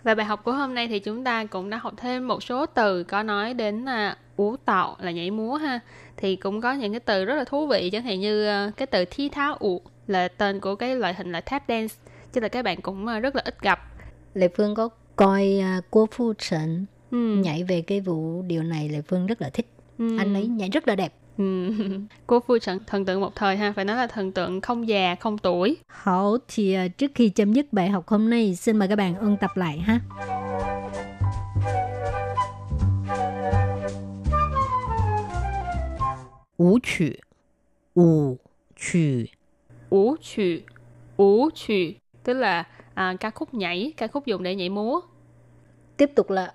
[0.04, 2.66] Và bài học của hôm nay thì chúng ta cũng đã học thêm một số
[2.66, 5.81] từ có nói đến là ủ tạo là nhảy múa ha.
[6.17, 8.87] Thì cũng có những cái từ rất là thú vị chẳng hạn như uh, cái
[8.87, 11.95] từ thi tháo ủ là tên của cái loại hình là tap dance.
[12.33, 13.81] Chứ là các bạn cũng uh, rất là ít gặp.
[14.35, 17.17] Lệ Phương có coi uh, Cô Phu Trần ừ.
[17.17, 19.67] nhảy về cái vụ điều này Lệ Phương rất là thích.
[19.99, 20.19] Ừ.
[20.19, 21.15] Anh ấy nhảy rất là đẹp.
[21.39, 21.71] Ừ.
[22.27, 25.15] Cô Phu Trần thần tượng một thời ha, phải nói là thần tượng không già,
[25.21, 25.77] không tuổi.
[25.89, 29.15] Hảo, thì uh, trước khi chấm dứt bài học hôm nay, xin mời các bạn
[29.15, 30.01] ôn tập lại ha.
[36.58, 37.14] Vũ 曲,
[37.96, 38.38] vũ
[38.76, 39.28] 曲,
[39.90, 40.64] vũ 曲,
[41.18, 45.02] vũ 曲, tức là à, ca khúc nhảy, ca khúc dùng để nhảy múa.
[45.98, 46.54] Tiếp tục là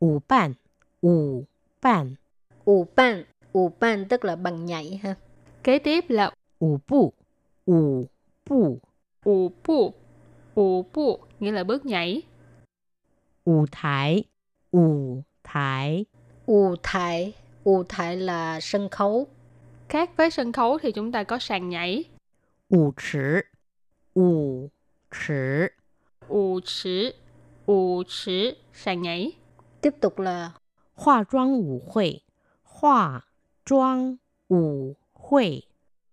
[0.00, 0.54] vũ ban,
[1.02, 1.44] vũ
[1.82, 2.14] ban.
[2.64, 5.14] Vũ ban, vũ ban tức là bằng nhảy ha.
[5.62, 6.30] Kế tiếp là
[6.60, 7.12] vũ bu,
[7.66, 8.06] vũ
[8.48, 8.78] bu.
[9.24, 9.94] Vũ bu,
[10.54, 12.22] vũ bu nghĩa là bước nhảy.
[13.44, 14.24] Vũ thái,
[14.72, 16.04] vũ thái.
[16.46, 17.32] Vũ thái,
[17.64, 19.26] vũ thái là sân khấu.
[19.89, 22.03] Khác với sân khấu thì chúng ta có sàn nhảy.
[22.69, 23.41] Ủ trữ
[24.13, 24.69] Ủ
[25.11, 25.67] trữ
[26.27, 27.11] Ủ trữ
[27.65, 29.31] Ủ trữ Sàn nhảy.
[29.81, 30.51] Tiếp tục là
[30.95, 32.19] Hoa trang ủ hội
[32.63, 33.21] Hoa
[33.65, 34.15] trang
[34.47, 35.61] ủ hội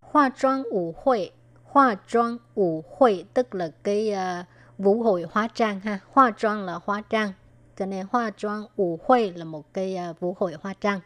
[0.00, 1.30] Hoa trang ủ hội
[1.64, 4.46] Hoa trang ủ hội tức là cái uh,
[4.78, 5.98] vũ hội hóa trang ha.
[6.12, 7.32] Hoa trang là hóa trang.
[7.76, 11.00] Cho nên hoa trang ủ hội là một cái uh, vũ hội hóa trang.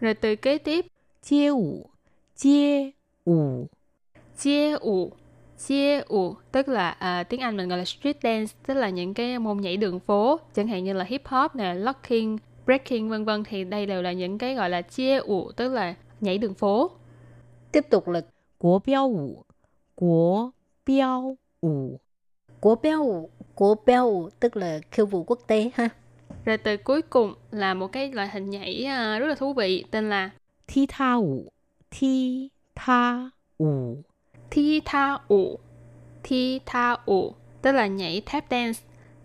[0.00, 0.86] Rồi từ kế tiếp
[1.26, 1.90] chia vũ,
[2.36, 2.90] chia
[3.24, 3.66] vũ.
[4.38, 5.12] Chia vũ,
[5.66, 9.14] chia vũ tức là uh, tiếng Anh mình gọi là street dance, tức là những
[9.14, 12.36] cái môn nhảy đường phố, chẳng hạn như là hip hop nè, locking,
[12.66, 15.94] breaking vân vân thì đây đều là những cái gọi là chia vũ tức là
[16.20, 16.90] nhảy đường phố.
[17.72, 18.20] Tiếp tục là
[18.58, 19.44] quốc biểu vũ,
[19.96, 20.50] quốc
[20.86, 21.98] biểu vũ.
[22.60, 25.88] Quốc biểu vũ, quốc biểu vũ tức là khiêu vũ quốc tế ha.
[26.44, 29.84] Rồi từ cuối cùng là một cái loại hình nhảy uh, rất là thú vị
[29.90, 30.30] tên là
[30.66, 31.52] thi tha vũ,
[31.90, 33.96] thi tha vũ.
[34.50, 35.60] Thi tha vũ,
[36.22, 38.80] thi tha vũ tức là nhảy tap dance.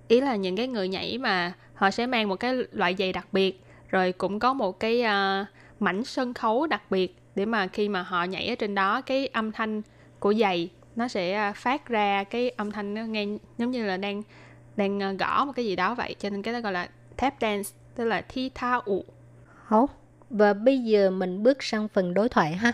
[0.08, 3.28] Ý là những cái người nhảy mà họ sẽ mang một cái loại giày đặc
[3.32, 5.48] biệt rồi cũng có một cái uh,
[5.80, 9.28] mảnh sân khấu đặc biệt để mà khi mà họ nhảy ở trên đó cái
[9.28, 9.82] âm thanh
[10.20, 13.26] của giày nó sẽ phát ra cái âm thanh nó nghe
[13.58, 14.24] giống như là đang
[14.76, 17.70] đang gõ một cái gì đó vậy cho nên cái đó gọi là tap dance
[17.96, 19.06] tức là thi thao ủ
[19.66, 19.90] Hấu.
[20.31, 22.73] Và bây giờ mình bước sang phần đối thoại ha.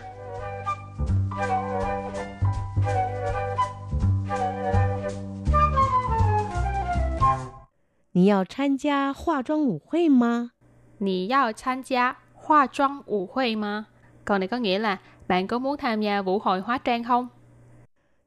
[8.15, 10.51] 你要参加化妆舞会吗？
[10.99, 13.87] 你要参加化妆舞会吗?
[14.25, 17.29] Câu này có nghĩa là bạn có muốn tham gia vũ hội hóa trang không?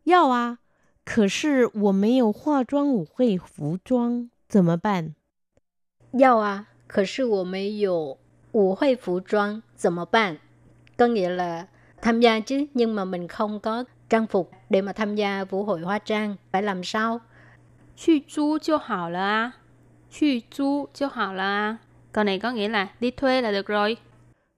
[0.05, 0.59] 要啊，
[1.05, 5.15] 可是我没有化妆舞会服装，怎么办？
[6.13, 8.19] 要啊，可是我没有
[8.53, 10.37] 舞会服装，怎么办?
[10.97, 11.67] Có nghĩa là
[12.03, 15.65] tham gia chứ, nhưng mà mình không có trang phục để mà tham gia vũ
[15.65, 17.21] hội hóa trang, phải làm sao?
[17.97, 19.53] 去租就好了啊，
[20.11, 21.79] 去租就好了啊.
[22.13, 23.97] Câu này có nghĩa là đi thuê là được rồi.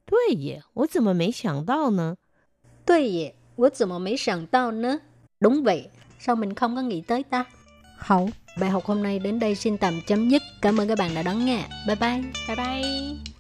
[0.07, 2.17] 对耶，我怎么没想到呢？
[2.85, 5.01] 对耶，我怎么没想到呢?
[5.41, 7.45] Đúng vậy, sao mình không có nghĩ tới ta?
[7.99, 10.43] Hậu, bài học hôm nay đến đây xin tạm chấm dứt.
[10.63, 11.65] Cảm ơn các bạn đã đón nghe.
[11.87, 12.23] Bye bye.
[12.49, 13.32] Bye bye.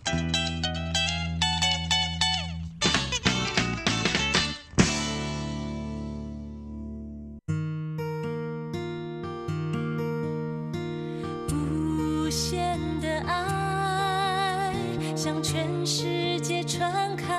[11.52, 14.74] 无限的爱，
[15.16, 17.34] 向全世界传开。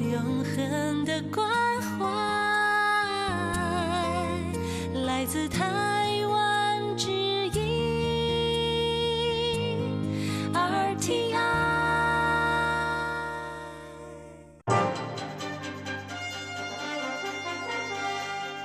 [0.00, 1.57] 永恒的光。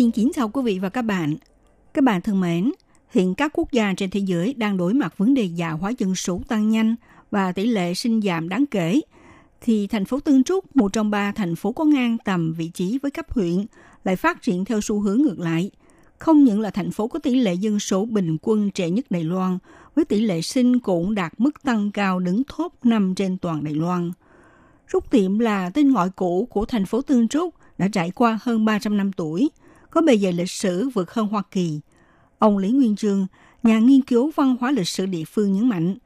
[0.00, 1.36] Xin kính chào quý vị và các bạn.
[1.94, 2.72] Các bạn thân mến,
[3.10, 6.14] hiện các quốc gia trên thế giới đang đối mặt vấn đề già hóa dân
[6.14, 6.94] số tăng nhanh
[7.30, 9.00] và tỷ lệ sinh giảm đáng kể,
[9.60, 12.98] thì thành phố Tân Trúc, một trong ba thành phố có ngang tầm vị trí
[13.02, 13.66] với cấp huyện,
[14.04, 15.70] lại phát triển theo xu hướng ngược lại.
[16.18, 19.24] Không những là thành phố có tỷ lệ dân số bình quân trẻ nhất Đài
[19.24, 19.58] Loan,
[19.94, 23.74] với tỷ lệ sinh cũng đạt mức tăng cao đứng top 5 trên toàn Đài
[23.74, 24.12] Loan.
[24.92, 28.64] rút Tiệm là tên gọi cũ của thành phố tương Trúc đã trải qua hơn
[28.64, 29.50] 300 năm tuổi,
[29.90, 31.80] có bề dày lịch sử vượt hơn Hoa Kỳ.
[32.38, 33.26] Ông Lý Nguyên Trương,
[33.62, 35.96] nhà nghiên cứu văn hóa lịch sử địa phương nhấn mạnh,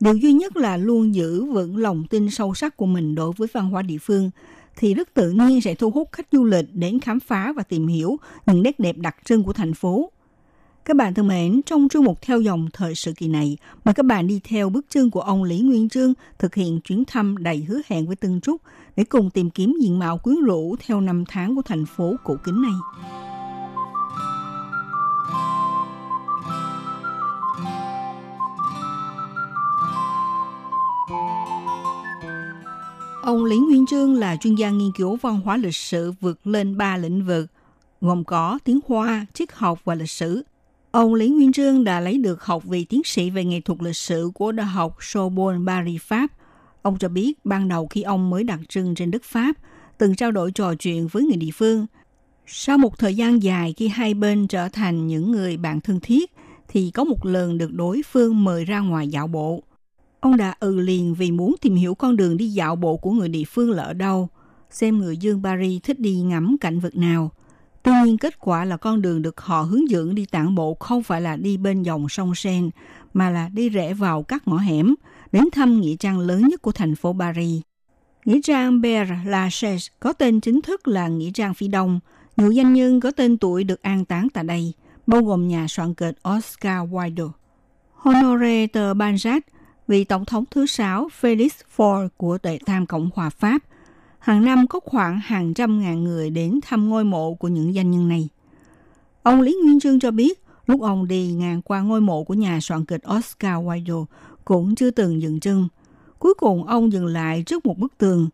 [0.00, 3.48] điều duy nhất là luôn giữ vững lòng tin sâu sắc của mình đối với
[3.52, 4.30] văn hóa địa phương,
[4.76, 7.86] thì rất tự nhiên sẽ thu hút khách du lịch đến khám phá và tìm
[7.86, 10.10] hiểu những nét đẹp đặc trưng của thành phố.
[10.84, 14.06] Các bạn thân mến, trong chương mục theo dòng thời sự kỳ này, mời các
[14.06, 17.64] bạn đi theo bước chân của ông Lý Nguyên Trương thực hiện chuyến thăm đầy
[17.68, 18.60] hứa hẹn với Tân Trúc
[18.96, 22.36] để cùng tìm kiếm diện mạo quyến rũ theo năm tháng của thành phố cổ
[22.44, 22.72] kính này.
[33.22, 36.76] Ông Lý Nguyên Trương là chuyên gia nghiên cứu văn hóa lịch sử vượt lên
[36.76, 37.46] ba lĩnh vực,
[38.00, 40.42] gồm có tiếng Hoa, triết học và lịch sử.
[40.90, 43.96] Ông Lý Nguyên Trương đã lấy được học vị tiến sĩ về nghệ thuật lịch
[43.96, 46.26] sử của Đại học Sorbonne Paris, Pháp.
[46.82, 49.52] Ông cho biết ban đầu khi ông mới đặt chân trên đất Pháp,
[49.98, 51.86] từng trao đổi trò chuyện với người địa phương.
[52.46, 56.32] Sau một thời gian dài khi hai bên trở thành những người bạn thân thiết,
[56.68, 59.62] thì có một lần được đối phương mời ra ngoài dạo bộ.
[60.22, 63.28] Ông đã ừ liền vì muốn tìm hiểu con đường đi dạo bộ của người
[63.28, 64.28] địa phương lỡ đâu,
[64.70, 67.30] xem người dân Paris thích đi ngắm cảnh vật nào–
[67.82, 71.02] Tuy nhiên kết quả là con đường được họ hướng dẫn đi tản bộ không
[71.02, 72.70] phải là đi bên dòng sông Sen,
[73.14, 74.94] mà là đi rẽ vào các ngõ hẻm,
[75.32, 77.60] đến thăm nghĩa trang lớn nhất của thành phố Paris.
[78.24, 82.00] Nghĩa trang Père Lachaise có tên chính thức là Nghĩa trang phía Đông.
[82.36, 84.72] Nhiều danh nhân có tên tuổi được an táng tại đây,
[85.06, 87.30] bao gồm nhà soạn kịch Oscar Wilde.
[87.92, 89.40] Honoré de Balzac,
[89.88, 93.58] vị tổng thống thứ sáu Felix Faure của Tệ tam Cộng hòa Pháp,
[94.18, 97.90] hàng năm có khoảng hàng trăm ngàn người đến thăm ngôi mộ của những danh
[97.90, 98.28] nhân này.
[99.22, 102.58] Ông Lý Nguyên Trương cho biết, lúc ông đi ngang qua ngôi mộ của nhà
[102.60, 104.04] soạn kịch Oscar Wilde
[104.44, 105.68] cũng chưa từng dừng chân.
[106.18, 108.28] Cuối cùng ông dừng lại trước một bức tường.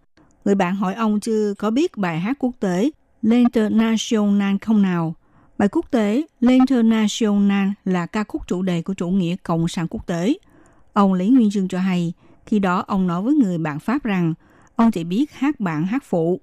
[0.45, 2.91] Người bạn hỏi ông chưa có biết bài hát quốc tế
[3.23, 5.15] L'International không nào.
[5.59, 10.07] Bài quốc tế L'International là ca khúc chủ đề của chủ nghĩa cộng sản quốc
[10.07, 10.35] tế.
[10.93, 12.13] Ông Lý Nguyên dương cho hay,
[12.47, 14.35] khi đó ông nói với người bạn Pháp rằng–
[14.79, 16.41] ông chỉ biết hát bản hát phụ.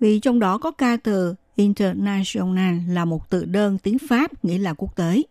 [0.00, 4.74] Vì trong đó có ca từ International là một từ đơn tiếng Pháp nghĩa là
[4.74, 5.22] quốc tế.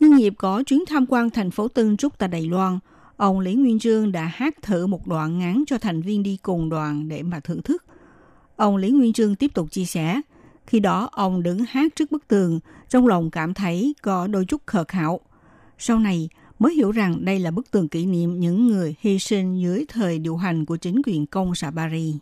[0.00, 2.78] Nhân dịp có chuyến tham quan thành phố Tân Trúc tại Đài Loan,
[3.16, 6.68] ông Lý Nguyên dương đã hát thử một đoạn ngắn cho thành viên đi cùng
[6.68, 7.84] đoàn để mà thưởng thức.
[8.56, 10.20] Ông Lý Nguyên dương tiếp tục chia sẻ,
[10.66, 14.62] khi đó ông đứng hát trước bức tường, trong lòng cảm thấy có đôi chút
[14.66, 15.20] khờ khạo.
[15.78, 16.28] Sau này,
[16.62, 20.18] mới hiểu rằng đây là bức tường kỷ niệm những người hy sinh dưới thời
[20.18, 22.14] điều hành của chính quyền công xã Paris.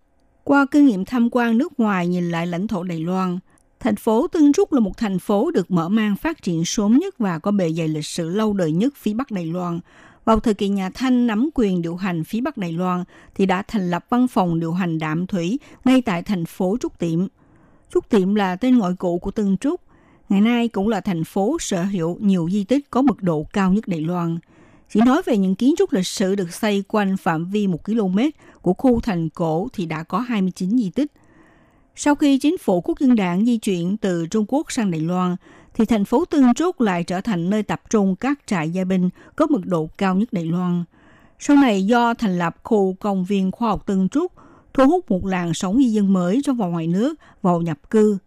[0.44, 3.38] Qua kinh nghiệm tham quan nước ngoài nhìn lại lãnh thổ Đài Loan,
[3.80, 7.18] thành phố Tân Trúc là một thành phố được mở mang phát triển sớm nhất
[7.18, 9.80] và có bề dày lịch sử lâu đời nhất phía Bắc Đài Loan.
[10.24, 13.62] Vào thời kỳ nhà Thanh nắm quyền điều hành phía Bắc Đài Loan thì đã
[13.62, 17.26] thành lập văn phòng điều hành đạm thủy ngay tại thành phố Trúc Tiệm.
[17.92, 19.80] Trúc Tiệm là tên gọi cũ của Tân Trúc,
[20.30, 23.72] ngày nay cũng là thành phố sở hữu nhiều di tích có mật độ cao
[23.72, 24.38] nhất Đài Loan.
[24.92, 28.18] Chỉ nói về những kiến trúc lịch sử được xây quanh phạm vi 1 km
[28.62, 31.12] của khu thành cổ thì đã có 29 di tích.
[31.96, 35.36] Sau khi chính phủ quốc dân đảng di chuyển từ Trung Quốc sang Đài Loan,
[35.74, 39.10] thì thành phố tương Trúc lại trở thành nơi tập trung các trại gia binh
[39.36, 40.84] có mật độ cao nhất Đài Loan.
[41.38, 44.32] Sau này do thành lập khu công viên khoa học tương Trúc,
[44.74, 48.18] thu hút một làn sóng di dân mới trong và ngoài nước vào nhập cư.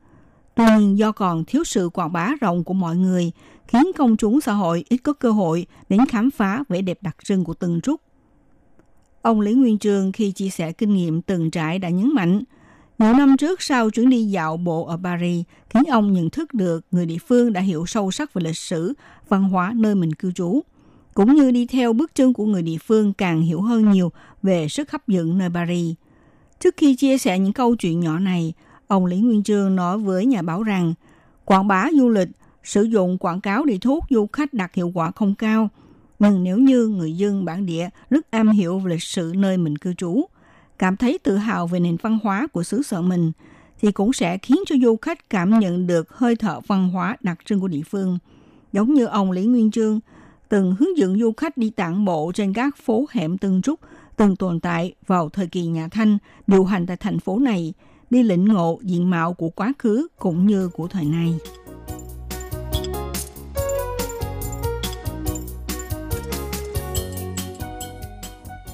[0.56, 3.32] Tuy nhiên do còn thiếu sự quảng bá rộng của mọi người,
[3.68, 7.16] khiến công chúng xã hội ít có cơ hội đến khám phá vẻ đẹp đặc
[7.24, 8.02] trưng của từng Trúc.
[9.22, 12.44] Ông Lý Nguyên Trương khi chia sẻ kinh nghiệm từng trải đã nhấn mạnh,
[13.00, 16.86] nhiều năm trước sau chuyến đi dạo bộ ở Paris, khiến ông nhận thức được
[16.92, 18.94] người địa phương đã hiểu sâu sắc về lịch sử,
[19.30, 20.62] văn hóa nơi mình cư trú,
[21.14, 24.12] cũng như đi theo bước chân của người địa phương càng hiểu hơn nhiều
[24.44, 25.96] về sức hấp dẫn nơi Paris.
[26.60, 28.54] Trước khi chia sẻ những câu chuyện nhỏ này,
[28.94, 30.94] ông Lý Nguyên Trương nói với nhà báo rằng
[31.46, 32.30] quảng bá du lịch,
[32.64, 35.70] sử dụng quảng cáo để thuốc du khách đạt hiệu quả không cao.
[36.20, 39.78] Nhưng nếu như người dân bản địa rất am hiểu về lịch sử nơi mình
[39.78, 40.26] cư trú,
[40.80, 43.32] cảm thấy tự hào về nền văn hóa của xứ sở mình,
[43.82, 47.40] thì cũng sẽ khiến cho du khách cảm nhận được hơi thở văn hóa đặc
[47.46, 48.18] trưng của địa phương.
[48.74, 50.00] Giống như ông Lý Nguyên Trương
[50.50, 53.80] từng hướng dẫn du khách đi tản bộ trên các phố hẻm Tân Trúc
[54.18, 56.18] từng tồn tại vào thời kỳ nhà Thanh
[56.48, 57.74] điều hành tại thành phố này,
[58.14, 61.36] đi lĩnh ngộ diện mạo của quá khứ cũng như của thời nay.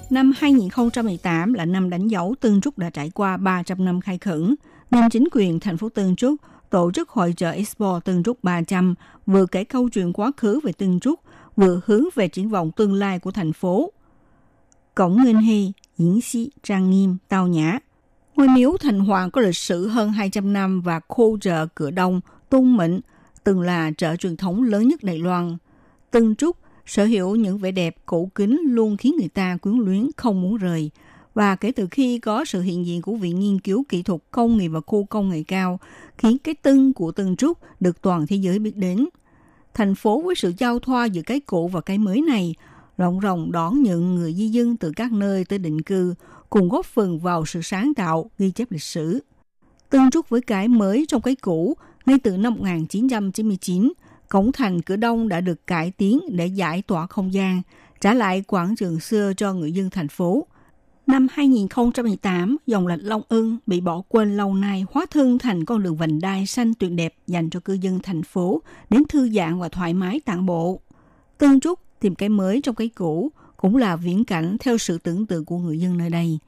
[0.09, 4.55] Năm 2018 là năm đánh dấu Tân Trúc đã trải qua 300 năm khai khẩn,
[4.91, 6.35] nên chính quyền thành phố Tân Trúc
[6.69, 10.71] tổ chức hội trợ Expo Tân Trúc 300 vừa kể câu chuyện quá khứ về
[10.71, 11.19] Tân Trúc,
[11.55, 13.91] vừa hướng về triển vọng tương lai của thành phố.
[14.95, 17.79] Cổng Nguyên Hy, Diễn Sĩ, Trang Nghiêm, Tao Nhã.
[18.39, 22.21] Ngôi miếu thành hoàng có lịch sử hơn 200 năm và khu chợ cửa đông,
[22.49, 22.99] Tôn Mệnh,
[23.43, 25.57] từng là chợ truyền thống lớn nhất Đài Loan.
[26.11, 30.09] Tân Trúc sở hữu những vẻ đẹp cổ kính luôn khiến người ta quyến luyến
[30.17, 30.91] không muốn rời.
[31.33, 34.57] Và kể từ khi có sự hiện diện của Viện Nghiên cứu Kỹ thuật Công
[34.57, 35.79] nghiệp và Khu Công nghệ cao,
[36.17, 39.05] khiến cái tân của Tân Trúc được toàn thế giới biết đến.
[39.73, 42.55] Thành phố với sự giao thoa giữa cái cũ và cái mới này,
[42.97, 46.13] rộng rộng đón nhận người di dân từ các nơi tới định cư,
[46.49, 49.19] cùng góp phần vào sự sáng tạo, ghi chép lịch sử.
[49.89, 53.93] Tương Trúc với cái mới trong cái cũ, ngay từ năm 1999,
[54.29, 57.61] cổng thành cửa đông đã được cải tiến để giải tỏa không gian,
[58.01, 60.47] trả lại quảng trường xưa cho người dân thành phố.
[61.07, 65.83] Năm 2018, dòng lạch Long Ưng bị bỏ quên lâu nay hóa thân thành con
[65.83, 69.59] đường vành đai xanh tuyệt đẹp dành cho cư dân thành phố đến thư giãn
[69.59, 70.81] và thoải mái tản bộ.
[71.37, 73.31] Tân Trúc tìm cái mới trong cái cũ
[73.61, 76.39] cũng là viễn cảnh theo sự tưởng tượng của người dân nơi đây.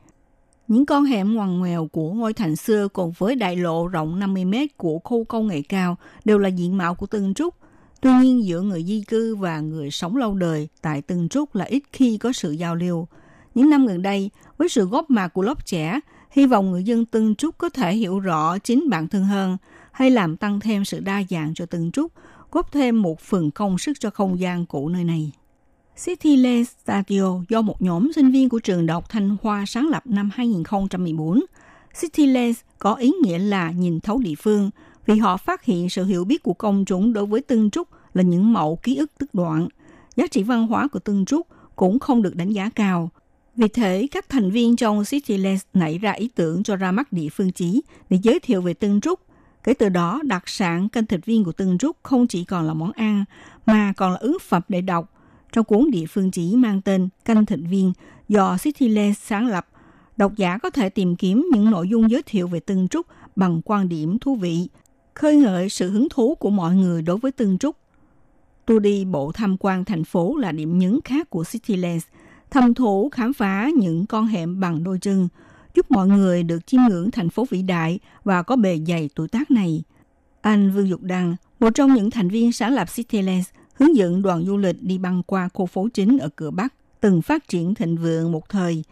[0.68, 4.46] Những con hẻm ngoằn ngoèo của ngôi thành xưa cùng với đại lộ rộng 50
[4.46, 7.56] mét của khu công nghệ cao đều là diện mạo của Tân Trúc–
[8.02, 11.66] Tuy nhiên giữa người di cư và người sống lâu đời tại Tân Trúc là
[11.66, 13.08] ít khi có sự giao lưu.
[13.56, 16.00] Những năm gần đây, với sự góp mặt của lớp trẻ,
[16.32, 19.58] hy vọng người dân Tân Trúc có thể hiểu rõ chính bản thân hơn
[19.92, 22.12] hay làm tăng thêm sự đa dạng cho Tân Trúc,
[22.52, 25.32] góp thêm một phần công sức cho không gian cũ nơi này.
[26.06, 30.04] Cityland Studio do một nhóm sinh viên của trường đại học Thanh Hoa sáng lập
[30.06, 31.42] năm 2014.
[32.02, 34.70] Cityland có ý nghĩa là nhìn thấu địa phương,
[35.06, 38.24] vì họ phát hiện sự hiểu biết của công chúng đối với tương Trúc là
[38.24, 39.68] những mẫu ký ức tức đoạn.
[40.16, 43.10] Giá trị văn hóa của tương Trúc cũng không được đánh giá cao.
[43.56, 47.30] Vì thế, các thành viên trong Cityland nảy ra ý tưởng cho ra mắt địa
[47.30, 49.20] phương chí để giới thiệu về tương Trúc.
[49.64, 52.74] Kể từ đó, đặc sản canh thịt viên của tương Trúc không chỉ còn là
[52.74, 53.26] món ăn,
[53.66, 55.14] mà còn là ứng phẩm để đọc.
[55.52, 57.94] Trong cuốn địa phương chỉ mang tên Canh thịnh viên
[58.30, 59.68] do Cityland sáng lập,
[60.18, 63.62] độc giả có thể tìm kiếm những nội dung giới thiệu về Tân Trúc bằng
[63.66, 64.68] quan điểm thú vị,
[65.14, 67.78] khơi ngợi sự hứng thú của mọi người đối với Tân Trúc.
[68.66, 72.04] Tôi đi bộ tham quan thành phố là điểm nhấn khác của Cityland,
[72.52, 75.28] thăm thú khám phá những con hẻm bằng đôi chân,
[75.76, 79.28] giúp mọi người được chiêm ngưỡng thành phố vĩ đại và có bề dày tuổi
[79.28, 79.84] tác này.
[80.42, 84.46] Anh Vương Dục Đăng, một trong những thành viên sáng lập Cityland, hướng dẫn đoàn
[84.46, 87.98] du lịch đi băng qua khu phố chính ở cửa Bắc, từng phát triển thịnh
[87.98, 88.84] vượng một thời.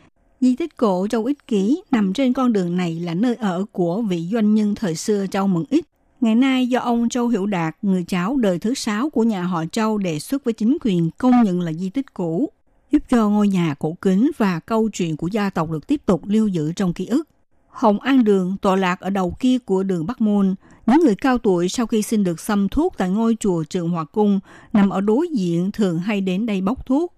[0.42, 4.02] Di tích cổ Châu Ích Ký nằm trên con đường này là nơi ở của
[4.02, 5.86] vị doanh nhân thời xưa Châu Mừng Ích,
[6.22, 9.64] Ngày nay do ông Châu Hiểu Đạt, người cháu đời thứ sáu của nhà họ
[9.72, 12.50] Châu đề xuất với chính quyền công nhận là di tích cũ,
[12.92, 16.22] giúp cho ngôi nhà cổ kính và câu chuyện của gia tộc được tiếp tục
[16.26, 17.28] lưu giữ trong ký ức.
[17.68, 20.56] Hồng An Đường tọa lạc ở đầu kia của đường Bắc Môn.
[20.90, 24.06] Những người cao tuổi sau khi xin được xăm thuốc tại ngôi chùa Trường Hòa
[24.06, 24.40] Cung
[24.74, 27.14] nằm ở đối diện thường hay đến đây bốc thuốc.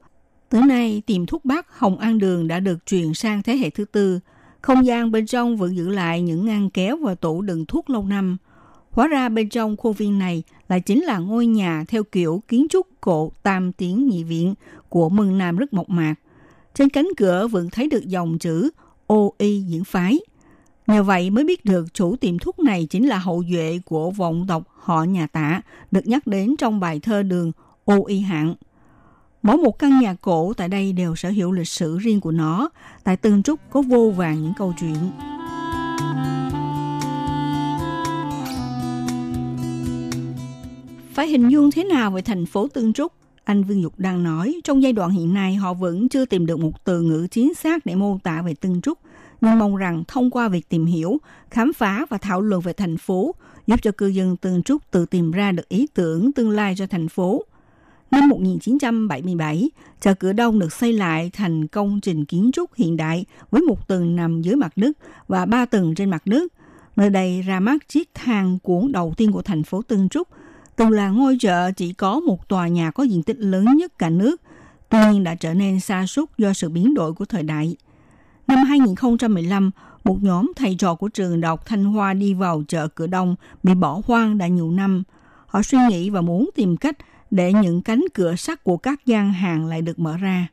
[0.50, 3.86] Tới nay, tiệm thuốc Bắc Hồng An Đường đã được truyền sang thế hệ thứ
[3.86, 4.20] tư.
[4.62, 8.06] Không gian bên trong vẫn giữ lại những ngăn kéo và tủ đựng thuốc lâu
[8.06, 8.38] năm–
[8.92, 12.68] Hóa ra bên trong khuôn viên này lại chính là ngôi nhà theo kiểu kiến
[12.70, 14.54] trúc cổ tam tiến nhị viện
[14.90, 16.16] của Mừng Nam rất mộc mạc.
[16.74, 18.70] Trên cánh cửa vẫn thấy được dòng chữ
[19.08, 20.20] ô diễn phái.
[20.88, 24.46] Nhờ vậy mới biết được chủ tiệm thuốc này chính là hậu duệ của vọng
[24.48, 25.62] tộc họ nhà tả,
[25.92, 27.52] được nhắc đến trong bài thơ đường
[27.86, 28.56] ô y hạng.
[29.44, 32.70] Mỗi một căn nhà cổ tại đây đều sở hữu lịch sử riêng của nó.
[33.04, 35.12] Tại tương Trúc có vô vàng những câu chuyện.
[41.14, 43.14] Phải hình dung thế nào về thành phố tương Trúc?
[43.44, 46.60] Anh Vương Dục đang nói, trong giai đoạn hiện nay họ vẫn chưa tìm được
[46.60, 49.00] một từ ngữ chính xác để mô tả về tương Trúc,
[49.42, 51.18] nhưng mong rằng thông qua việc tìm hiểu,
[51.50, 53.36] khám phá và thảo luận về thành phố,
[53.68, 56.88] giúp cho cư dân từng Trúc tự tìm ra được ý tưởng tương lai cho
[56.88, 57.46] thành phố.
[58.12, 59.70] Năm 1977,
[60.02, 63.88] chợ Cửa Đông được xây lại thành công trình kiến trúc hiện đại với một
[63.88, 64.92] tầng nằm dưới mặt nước
[65.28, 66.54] và ba tầng trên mặt nước.
[66.96, 70.28] Nơi đây ra mắt chiếc thang cuốn đầu tiên của thành phố Tân Trúc–
[70.82, 74.10] từng là ngôi chợ chỉ có một tòa nhà có diện tích lớn nhất cả
[74.10, 74.42] nước,
[74.90, 77.76] tuy nhiên đã trở nên xa sút do sự biến đổi của thời đại.
[78.52, 79.72] Năm 2015,
[80.04, 83.36] một nhóm thầy trò của trường đại học Thanh Hoa đi vào chợ Cửa Đông
[83.64, 85.04] bị bỏ hoang đã nhiều năm.
[85.48, 86.98] Họ suy nghĩ và muốn tìm cách
[87.32, 90.48] để những cánh cửa sắt của các gian hàng lại được mở ra.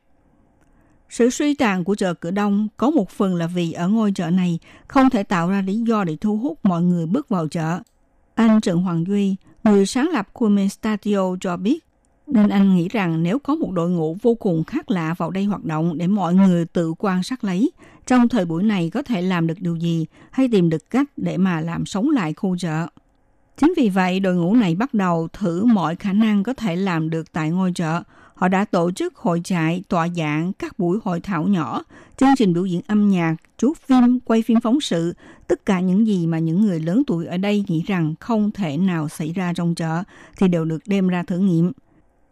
[1.09, 4.29] Sự suy tàn của chợ Cửa Đông có một phần là vì ở ngôi chợ
[4.29, 7.79] này không thể tạo ra lý do để thu hút mọi người bước vào chợ.
[8.35, 11.88] Anh Trần Hoàng Duy, người sáng lập Kumen Statio cho biết,
[12.31, 15.45] nên anh nghĩ rằng nếu có một đội ngũ vô cùng khác lạ vào đây
[15.45, 17.71] hoạt động để mọi người tự quan sát lấy,
[18.07, 21.37] trong thời buổi này có thể làm được điều gì hay tìm được cách để
[21.37, 22.87] mà làm sống lại khu chợ.
[23.57, 27.09] Chính vì vậy, đội ngũ này bắt đầu thử mọi khả năng có thể làm
[27.09, 28.03] được tại ngôi chợ.
[28.35, 31.83] Họ đã tổ chức hội trại, tọa giảng, các buổi hội thảo nhỏ,
[32.17, 35.13] chương trình biểu diễn âm nhạc, chú phim, quay phim phóng sự,
[35.47, 38.77] tất cả những gì mà những người lớn tuổi ở đây nghĩ rằng không thể
[38.77, 40.03] nào xảy ra trong chợ
[40.37, 41.71] thì đều được đem ra thử nghiệm.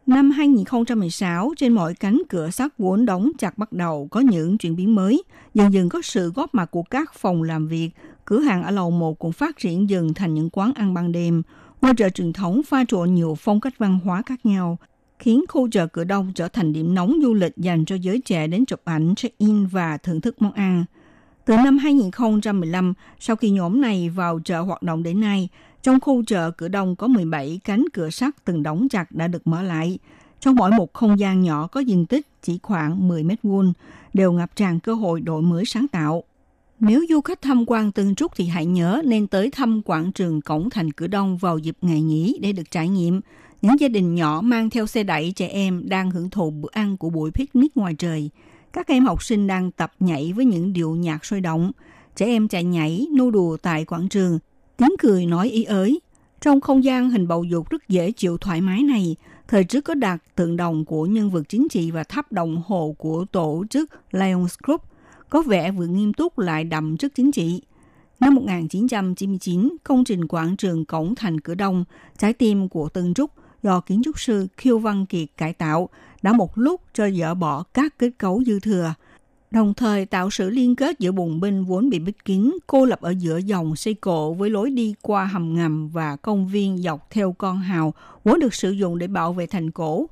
[0.08, 4.76] Năm 2016, trên mọi cánh cửa sắt vốn đóng chặt bắt đầu có những chuyển
[4.76, 5.24] biến mới.
[5.54, 7.90] Dần dần có sự góp mặt của các phòng làm việc,
[8.26, 11.44] cửa hàng ở lầu 1 cũng phát triển dần thành những quán ăn ban đêm.
[11.82, 14.78] Ngôi chợ truyền thống pha trộn nhiều phong cách văn hóa khác nhau,
[15.20, 18.48] khiến khu chợ cửa đông trở thành điểm nóng du lịch dành cho giới trẻ
[18.48, 20.86] đến chụp ảnh, check-in và thưởng thức món ăn.
[21.46, 25.50] Từ năm 2015, sau khi nhóm này vào chợ hoạt động đến nay,
[25.88, 29.48] trong khu chợ cửa đông có 17 cánh cửa sắt từng đóng chặt đã được
[29.48, 30.00] mở lại.
[30.40, 33.74] Trong mỗi một không gian nhỏ có diện tích chỉ khoảng 10 mét vuông,
[34.14, 36.24] đều ngập tràn cơ hội đổi mới sáng tạo.
[36.80, 40.42] Nếu du khách tham quan Tân Trúc thì hãy nhớ nên tới thăm quảng trường
[40.42, 43.22] Cổng Thành Cửa Đông vào dịp ngày nghỉ để được trải nghiệm.
[43.62, 46.98] Những gia đình nhỏ mang theo xe đẩy trẻ em đang hưởng thụ bữa ăn
[46.98, 48.30] của buổi picnic ngoài trời.
[48.74, 51.72] Các em học sinh đang tập nhảy với những điệu nhạc sôi động.
[52.16, 54.40] Trẻ em chạy nhảy, nô đùa tại quảng trường,
[54.78, 56.00] tiếng cười nói ý ới.
[56.42, 59.16] Trong không gian hình bầu dục rất dễ chịu thoải mái này,
[59.48, 62.96] thời trước có đặt tượng đồng của nhân vật chính trị và tháp đồng hồ
[62.98, 64.82] của tổ chức Lions Group,
[65.30, 67.62] có vẻ vừa nghiêm túc lại đậm chất chính trị.
[68.20, 71.84] Năm 1999, công trình quảng trường Cổng Thành Cửa Đông,
[72.18, 73.32] trái tim của Tân Trúc,
[73.64, 75.90] do kiến trúc sư Khiêu Văn Kiệt cải tạo,
[76.22, 78.94] đã một lúc cho dỡ bỏ các kết cấu dư thừa,
[79.52, 83.02] đồng thời tạo sự liên kết giữa bùng binh vốn bị bích kín, cô lập
[83.02, 87.08] ở giữa dòng xây cộ với lối đi qua hầm ngầm và công viên dọc
[87.10, 87.94] theo con hào
[88.24, 90.10] vốn được sử dụng để bảo vệ thành cổ,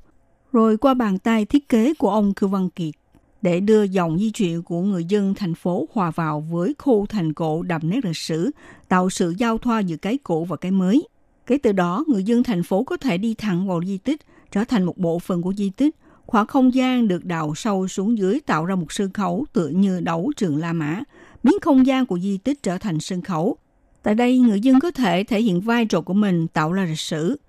[0.52, 2.94] rồi qua bàn tay thiết kế của ông Cư Văn Kiệt
[3.42, 7.32] để đưa dòng di chuyển của người dân thành phố hòa vào với khu thành
[7.32, 8.50] cổ đậm nét lịch sử,
[8.88, 11.08] tạo sự giao thoa giữa cái cũ và cái mới.
[11.46, 14.20] Kể từ đó, người dân thành phố có thể đi thẳng vào di tích,
[14.52, 15.96] trở thành một bộ phận của di tích.
[16.26, 20.00] Khoảng không gian được đào sâu xuống dưới tạo ra một sân khấu tựa như
[20.00, 21.02] đấu trường La Mã,
[21.42, 23.56] biến không gian của di tích trở thành sân khấu.
[24.02, 27.00] Tại đây, người dân có thể thể hiện vai trò của mình tạo ra lịch
[27.00, 27.40] sử.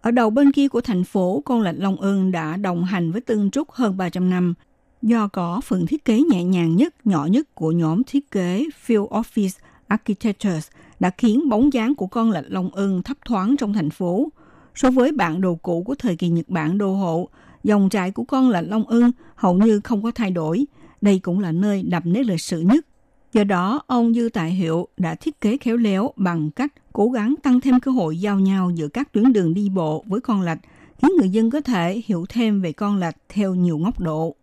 [0.00, 3.20] Ở đầu bên kia của thành phố, con lạch Long Ân đã đồng hành với
[3.20, 4.54] Tân Trúc hơn 300 năm.
[5.02, 9.08] Do có phần thiết kế nhẹ nhàng nhất, nhỏ nhất của nhóm thiết kế Field
[9.08, 9.58] Office
[9.88, 10.68] Architectures–
[11.02, 14.28] đã khiến bóng dáng của con lạch Long Ưng thấp thoáng trong thành phố.
[14.74, 17.28] So với bản đồ cũ của thời kỳ Nhật Bản đô hộ,
[17.64, 20.64] dòng trại của con là Long Ưng hầu như không có thay đổi.
[21.00, 22.86] Đây cũng là nơi đậm nét lịch sử nhất.
[23.32, 27.34] Do đó, ông Dư Tại Hiệu đã thiết kế khéo léo bằng cách cố gắng
[27.42, 30.58] tăng thêm cơ hội giao nhau giữa các tuyến đường đi bộ với con lạch,
[31.02, 34.36] khiến người dân có thể hiểu thêm về con lạch theo nhiều góc độ.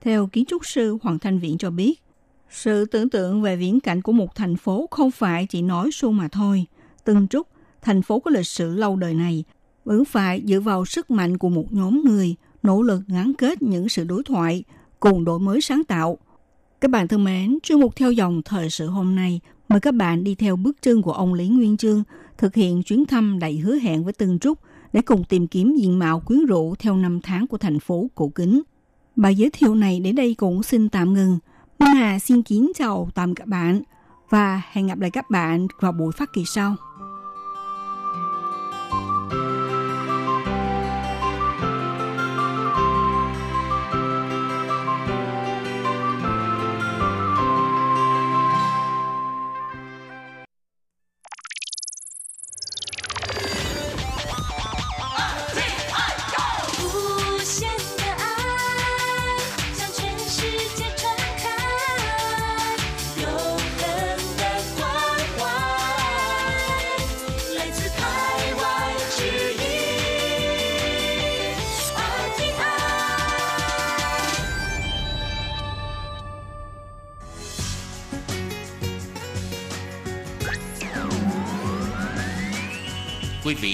[0.00, 2.02] Theo kiến trúc sư Hoàng Thanh Viễn cho biết,
[2.50, 6.16] sự tưởng tượng về viễn cảnh của một thành phố không phải chỉ nói suông
[6.16, 6.66] mà thôi.
[7.04, 7.48] Từng Trúc,
[7.82, 9.44] thành phố có lịch sử lâu đời này,
[9.84, 12.34] vẫn phải dựa vào sức mạnh của một nhóm người,
[12.64, 14.64] nỗ lực gắn kết những sự đối thoại,
[15.00, 16.18] cùng đổi mới sáng tạo.
[16.80, 20.24] Các bạn thân mến, chuyên mục theo dòng thời sự hôm nay, mời các bạn
[20.24, 22.02] đi theo bước chân của ông Lý Nguyên Chương,
[22.38, 24.58] thực hiện chuyến thăm đầy hứa hẹn với Tân Trúc
[24.92, 28.28] để cùng tìm kiếm diện mạo quyến rũ theo năm tháng của thành phố cổ
[28.28, 28.62] kính.
[29.16, 31.38] Bài giới thiệu này đến đây cũng xin tạm ngừng.
[31.78, 33.82] Minh Hà xin kính chào tạm các bạn
[34.30, 36.76] và hẹn gặp lại các bạn vào buổi phát kỳ sau.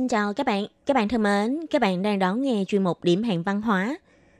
[0.00, 0.66] Xin chào các bạn.
[0.86, 3.98] Các bạn thân mến, các bạn đang đón nghe chuyên mục Điểm hẹn văn hóa.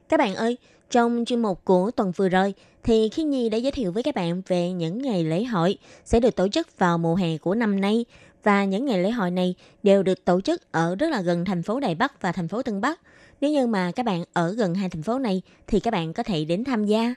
[0.08, 0.58] Các bạn ơi,
[0.90, 4.14] trong chuyên mục của tuần vừa rồi thì Khi Nhi đã giới thiệu với các
[4.14, 7.80] bạn về những ngày lễ hội sẽ được tổ chức vào mùa hè của năm
[7.80, 8.04] nay
[8.42, 11.62] và những ngày lễ hội này đều được tổ chức ở rất là gần thành
[11.62, 13.00] phố Đài Bắc và thành phố Tân Bắc.
[13.40, 16.22] Nếu như mà các bạn ở gần hai thành phố này thì các bạn có
[16.22, 17.14] thể đến tham gia.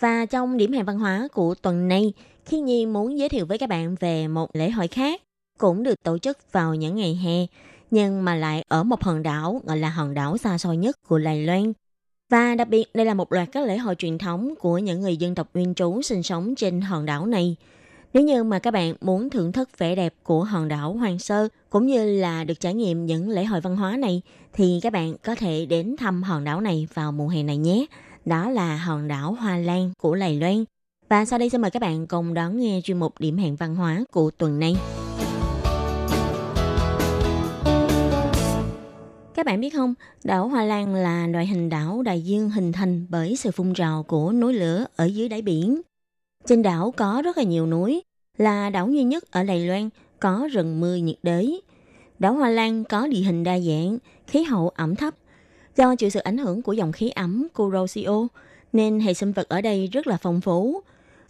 [0.00, 2.12] Và trong điểm hẹn văn hóa của tuần này,
[2.44, 5.20] Khi Nhi muốn giới thiệu với các bạn về một lễ hội khác
[5.58, 7.46] cũng được tổ chức vào những ngày hè,
[7.90, 11.18] nhưng mà lại ở một hòn đảo gọi là hòn đảo xa xôi nhất của
[11.18, 11.72] Đài Loan.
[12.30, 15.16] Và đặc biệt đây là một loạt các lễ hội truyền thống của những người
[15.16, 17.56] dân tộc nguyên trú sinh sống trên hòn đảo này.
[18.12, 21.48] Nếu như mà các bạn muốn thưởng thức vẻ đẹp của hòn đảo Hoàng Sơ
[21.70, 25.14] cũng như là được trải nghiệm những lễ hội văn hóa này thì các bạn
[25.24, 27.86] có thể đến thăm hòn đảo này vào mùa hè này nhé.
[28.24, 30.64] Đó là hòn đảo Hoa Lan của Lài Loan.
[31.08, 33.76] Và sau đây xin mời các bạn cùng đón nghe chuyên mục điểm hẹn văn
[33.76, 34.76] hóa của tuần này.
[39.34, 43.06] Các bạn biết không, đảo Hoa Lan là loại hình đảo đại dương hình thành
[43.08, 45.80] bởi sự phun trào của núi lửa ở dưới đáy biển.
[46.46, 48.02] Trên đảo có rất là nhiều núi,
[48.38, 49.88] là đảo duy nhất ở Đài Loan
[50.20, 51.62] có rừng mưa nhiệt đới.
[52.18, 55.14] Đảo Hoa Lan có địa hình đa dạng, khí hậu ẩm thấp.
[55.76, 58.26] Do chịu sự ảnh hưởng của dòng khí ẩm Kuroshio,
[58.72, 60.80] nên hệ sinh vật ở đây rất là phong phú.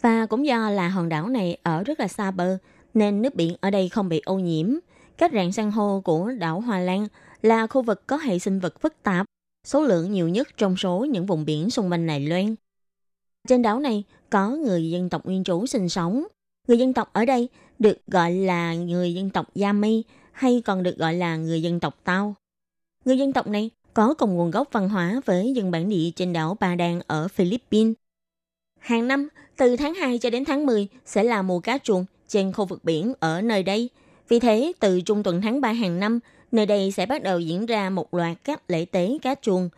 [0.01, 2.57] Và cũng do là hòn đảo này ở rất là xa bờ,
[2.93, 4.75] nên nước biển ở đây không bị ô nhiễm.
[5.17, 7.07] Các rạn san hô của đảo Hoa Lan
[7.45, 9.25] là khu vực có hệ sinh vật phức tạp,
[9.67, 12.55] số lượng nhiều nhất trong số những vùng biển xung quanh Đài Loan.
[13.47, 16.23] Trên đảo này có người dân tộc nguyên trú sinh sống.
[16.67, 20.97] Người dân tộc ở đây được gọi là người dân tộc Yami hay còn được
[20.97, 22.35] gọi là người dân tộc Tao.
[23.05, 26.33] Người dân tộc này có cùng nguồn gốc văn hóa với dân bản địa trên
[26.33, 27.93] đảo Ba Đan ở Philippines.
[28.79, 29.27] Hàng năm,
[29.57, 32.83] từ tháng 2 cho đến tháng 10 sẽ là mùa cá chuồn trên khu vực
[32.83, 33.89] biển ở nơi đây.
[34.27, 36.19] Vì thế, từ trung tuần tháng 3 hàng năm,
[36.51, 39.69] nơi đây sẽ bắt đầu diễn ra một loạt các lễ tế cá chuông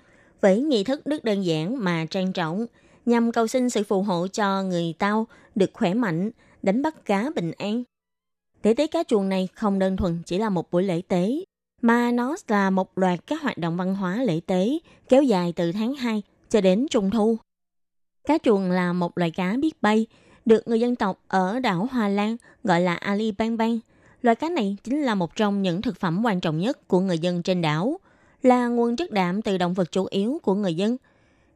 [0.41, 2.65] với nghi thức rất đơn giản mà trang trọng
[3.05, 7.29] nhằm cầu xin sự phù hộ cho người Tao được khỏe mạnh, đánh bắt cá
[7.35, 7.83] bình an.
[8.63, 11.43] Lễ tế cá chuồng này không đơn thuần chỉ là một buổi lễ tế,
[11.81, 15.71] mà nó là một loạt các hoạt động văn hóa lễ tế kéo dài từ
[15.71, 17.37] tháng 2 cho đến trung thu.
[18.27, 20.07] Cá chuồng là một loài cá biết bay,
[20.45, 23.79] được người dân tộc ở đảo Hoa Lan gọi là Ali Bang Bang.
[24.21, 27.19] Loại cá này chính là một trong những thực phẩm quan trọng nhất của người
[27.19, 27.99] dân trên đảo,
[28.43, 30.97] là nguồn chất đạm từ động vật chủ yếu của người dân.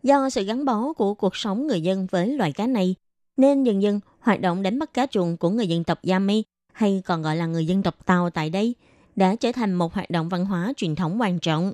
[0.03, 2.95] Do sự gắn bó của cuộc sống người dân với loài cá này,
[3.37, 6.43] nên dần dần hoạt động đánh bắt cá chuồn của người dân tộc Yami
[6.73, 8.75] hay còn gọi là người dân tộc Tàu tại đây
[9.15, 11.73] đã trở thành một hoạt động văn hóa truyền thống quan trọng.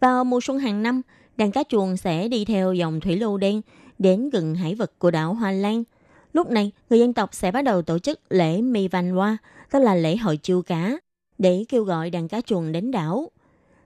[0.00, 1.02] Vào mùa xuân hàng năm,
[1.36, 3.60] đàn cá chuồn sẽ đi theo dòng thủy lưu đen
[3.98, 5.84] đến gần hải vực của đảo Hoa Lan.
[6.32, 9.36] Lúc này, người dân tộc sẽ bắt đầu tổ chức lễ Mi văn hoa,
[9.70, 10.96] tức là lễ hội chiêu cá,
[11.38, 13.30] để kêu gọi đàn cá chuồn đến đảo.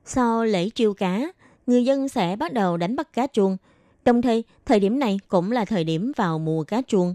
[0.04, 1.32] Sau lễ chiêu cá,
[1.66, 3.56] người dân sẽ bắt đầu đánh bắt cá chuồn.
[4.04, 7.14] Đồng thời, thời điểm này cũng là thời điểm vào mùa cá chuồn.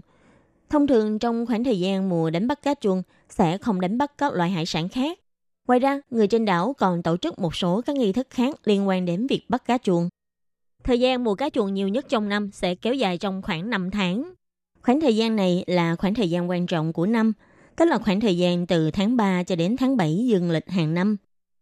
[0.70, 4.12] Thông thường trong khoảng thời gian mùa đánh bắt cá chuồn sẽ không đánh bắt
[4.18, 5.18] các loại hải sản khác.
[5.68, 8.88] Ngoài ra, người trên đảo còn tổ chức một số các nghi thức khác liên
[8.88, 10.08] quan đến việc bắt cá chuồn.
[10.84, 13.90] Thời gian mùa cá chuồn nhiều nhất trong năm sẽ kéo dài trong khoảng 5
[13.90, 14.32] tháng.
[14.82, 17.32] Khoảng thời gian này là khoảng thời gian quan trọng của năm.
[17.76, 20.94] tức là khoảng thời gian từ tháng 3 cho đến tháng 7 dương lịch hàng
[20.94, 21.16] năm.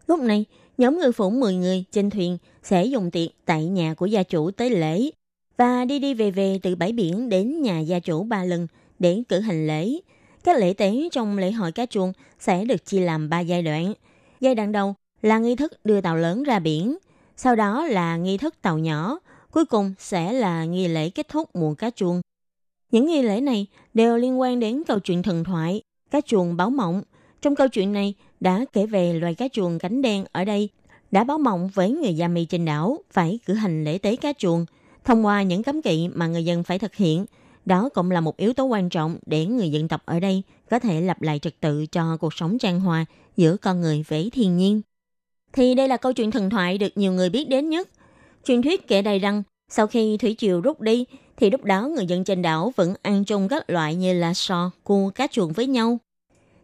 [0.06, 0.44] Lúc này,
[0.78, 4.50] nhóm ngư phủ 10 người trên thuyền sẽ dùng tiệc tại nhà của gia chủ
[4.50, 5.10] tới lễ
[5.56, 8.66] và đi đi về về từ bãi biển đến nhà gia chủ ba lần
[8.98, 9.90] để cử hành lễ.
[10.44, 13.94] Các lễ tế trong lễ hội cá chuông sẽ được chia làm 3 giai đoạn.
[14.40, 16.98] Giai đoạn đầu là nghi thức đưa tàu lớn ra biển,
[17.36, 19.18] sau đó là nghi thức tàu nhỏ,
[19.50, 22.20] cuối cùng sẽ là nghi lễ kết thúc mùa cá chuông.
[22.90, 26.70] Những nghi lễ này đều liên quan đến câu chuyện thần thoại, cá chuồng báo
[26.70, 27.02] mộng.
[27.42, 30.68] Trong câu chuyện này đã kể về loài cá chuồng cánh đen ở đây
[31.10, 34.32] đã báo mộng với người da Mi trên đảo phải cử hành lễ tế cá
[34.38, 34.66] chuồng
[35.04, 37.26] Thông qua những cấm kỵ mà người dân phải thực hiện,
[37.64, 40.78] đó cũng là một yếu tố quan trọng để người dân tộc ở đây có
[40.78, 43.04] thể lập lại trật tự cho cuộc sống trang hòa
[43.36, 44.80] giữa con người với thiên nhiên.
[45.52, 47.88] Thì đây là câu chuyện thần thoại được nhiều người biết đến nhất.
[48.44, 51.04] Truyền thuyết kể đầy rằng sau khi thủy triều rút đi
[51.40, 54.70] thì lúc đó người dân trên đảo vẫn ăn chung các loại như là sò,
[54.84, 55.98] cua, cá chuồng với nhau.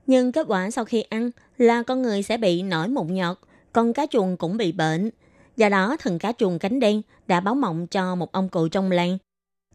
[0.07, 3.39] Nhưng kết quả sau khi ăn là con người sẽ bị nổi mụn nhọt,
[3.73, 5.11] con cá chuồng cũng bị bệnh.
[5.57, 8.91] Do đó, thần cá chuồng cánh đen đã báo mộng cho một ông cụ trong
[8.91, 9.19] làng.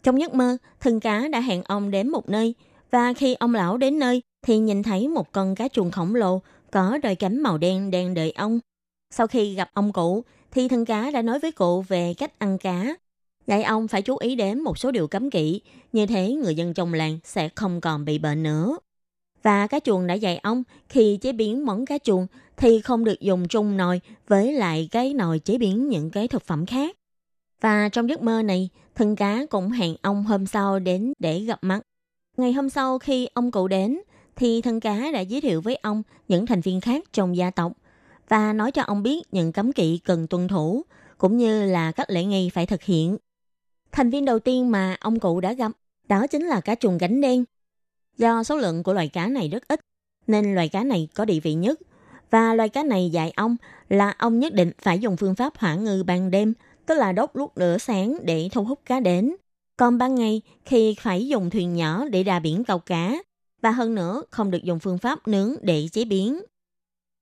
[0.03, 2.55] Trong giấc mơ, thần cá đã hẹn ông đến một nơi,
[2.91, 6.41] và khi ông lão đến nơi thì nhìn thấy một con cá chuồng khổng lồ
[6.71, 8.59] có đôi cánh màu đen đang đợi ông.
[9.13, 12.57] Sau khi gặp ông cụ, thì thần cá đã nói với cụ về cách ăn
[12.57, 12.95] cá.
[13.47, 15.61] Đại ông phải chú ý đến một số điều cấm kỵ,
[15.91, 18.77] như thế người dân trong làng sẽ không còn bị bệnh nữa.
[19.43, 22.27] Và cá chuồng đã dạy ông khi chế biến món cá chuồng
[22.57, 26.43] thì không được dùng chung nồi với lại cái nồi chế biến những cái thực
[26.43, 26.97] phẩm khác.
[27.61, 31.59] Và trong giấc mơ này, thân cá cũng hẹn ông hôm sau đến để gặp
[31.61, 31.81] mặt.
[32.37, 33.99] Ngày hôm sau khi ông cụ đến,
[34.35, 37.71] thì thân cá đã giới thiệu với ông những thành viên khác trong gia tộc
[38.29, 40.85] và nói cho ông biết những cấm kỵ cần tuân thủ,
[41.17, 43.17] cũng như là các lễ nghi phải thực hiện.
[43.91, 45.71] Thành viên đầu tiên mà ông cụ đã gặp
[46.07, 47.43] đó chính là cá trùng gánh đen.
[48.17, 49.79] Do số lượng của loài cá này rất ít,
[50.27, 51.79] nên loài cá này có địa vị nhất.
[52.29, 53.55] Và loài cá này dạy ông
[53.89, 56.53] là ông nhất định phải dùng phương pháp hỏa ngư ban đêm,
[56.85, 59.35] tức là đốt lúc lửa sáng để thu hút cá đến.
[59.77, 63.17] Còn ban ngày khi phải dùng thuyền nhỏ để ra biển câu cá,
[63.61, 66.41] và hơn nữa không được dùng phương pháp nướng để chế biến.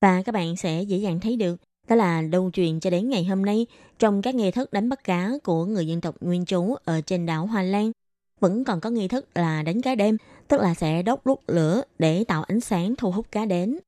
[0.02, 1.56] Và các bạn sẽ dễ dàng thấy được
[1.90, 3.66] đó là đâu truyền cho đến ngày hôm nay
[4.00, 7.26] trong các nghi thức đánh bắt cá của người dân tộc nguyên trú ở trên
[7.26, 7.92] đảo Hoa Lan
[8.40, 10.18] vẫn còn có nghi thức là đánh cá đêm,
[10.48, 13.80] tức là sẽ đốt đốt lửa để tạo ánh sáng thu hút cá đến.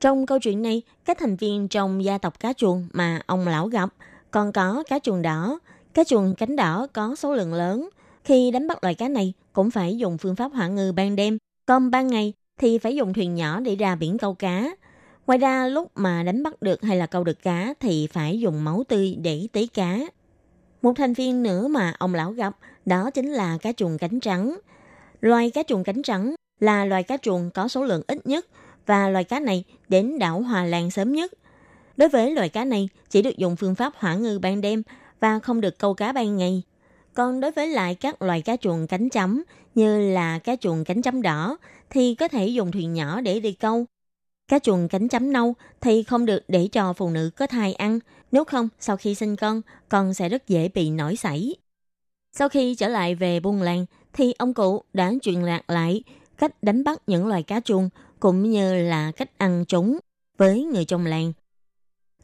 [0.00, 3.66] Trong câu chuyện này, các thành viên trong gia tộc cá chuồng mà ông lão
[3.66, 3.90] gặp
[4.30, 5.58] còn có cá chuồng đỏ.
[5.94, 7.88] Cá chuồng cánh đỏ có số lượng lớn.
[8.24, 11.38] Khi đánh bắt loài cá này cũng phải dùng phương pháp hỏa ngư ban đêm,
[11.66, 14.70] còn ban ngày thì phải dùng thuyền nhỏ để ra biển câu cá.
[15.30, 18.64] Ngoài ra, lúc mà đánh bắt được hay là câu được cá thì phải dùng
[18.64, 19.98] máu tươi để tế cá.
[20.82, 22.56] Một thành viên nữa mà ông lão gặp,
[22.86, 24.58] đó chính là cá chuồn cánh trắng.
[25.20, 28.46] Loài cá chuồn cánh trắng là loài cá chuồn có số lượng ít nhất
[28.86, 31.32] và loài cá này đến đảo Hòa Lan sớm nhất.
[31.96, 34.82] Đối với loài cá này, chỉ được dùng phương pháp hỏa ngư ban đêm
[35.20, 36.62] và không được câu cá ban ngày.
[37.14, 39.42] Còn đối với lại các loài cá chuồng cánh chấm,
[39.74, 41.56] như là cá chuồng cánh chấm đỏ,
[41.90, 43.86] thì có thể dùng thuyền nhỏ để đi câu.
[44.50, 47.98] Cá chuồng cánh chấm nâu thì không được để cho phụ nữ có thai ăn,
[48.32, 51.54] nếu không sau khi sinh con, con sẽ rất dễ bị nổi sảy.
[52.32, 56.02] Sau khi trở lại về buôn làng thì ông cụ đã truyền lạc lại
[56.38, 57.88] cách đánh bắt những loài cá chuồng
[58.20, 59.98] cũng như là cách ăn chúng
[60.38, 61.32] với người trong làng.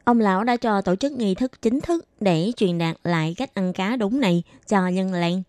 [0.05, 3.55] Ông lão đã cho tổ chức nghi thức chính thức để truyền đạt lại cách
[3.55, 5.43] ăn cá đúng này cho nhân làng.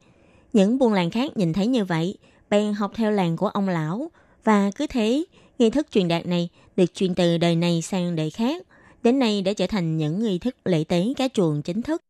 [0.54, 2.18] Những buôn làng khác nhìn thấy như vậy,
[2.50, 4.12] bèn học theo làng của ông lão
[4.44, 5.24] và cứ thế
[5.60, 8.66] nghi thức truyền đạt này được truyền từ đời này sang đời khác,
[9.04, 12.02] đến nay đã trở thành những nghi thức lễ tế cá chuồng chính thức.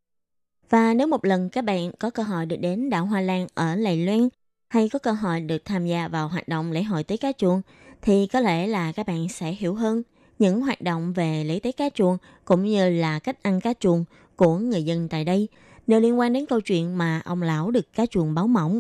[0.70, 3.76] Và nếu một lần các bạn có cơ hội được đến đảo Hoa Lan ở
[3.76, 4.30] Lài Loan
[4.68, 7.61] hay có cơ hội được tham gia vào hoạt động lễ hội tế cá chuồng
[8.01, 10.03] thì có lẽ là các bạn sẽ hiểu hơn
[10.39, 14.05] những hoạt động về lễ tế cá chuồng cũng như là cách ăn cá chuồng
[14.36, 15.47] của người dân tại đây
[15.88, 18.80] đều liên quan đến câu chuyện mà ông lão được cá chuồng báo mỏng.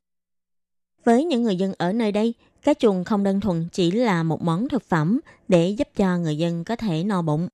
[1.05, 2.33] Với những người dân ở nơi đây,
[2.67, 6.37] cá chuồng không đơn thuần chỉ là một món thực phẩm để giúp cho người
[6.37, 7.47] dân có thể no bụng,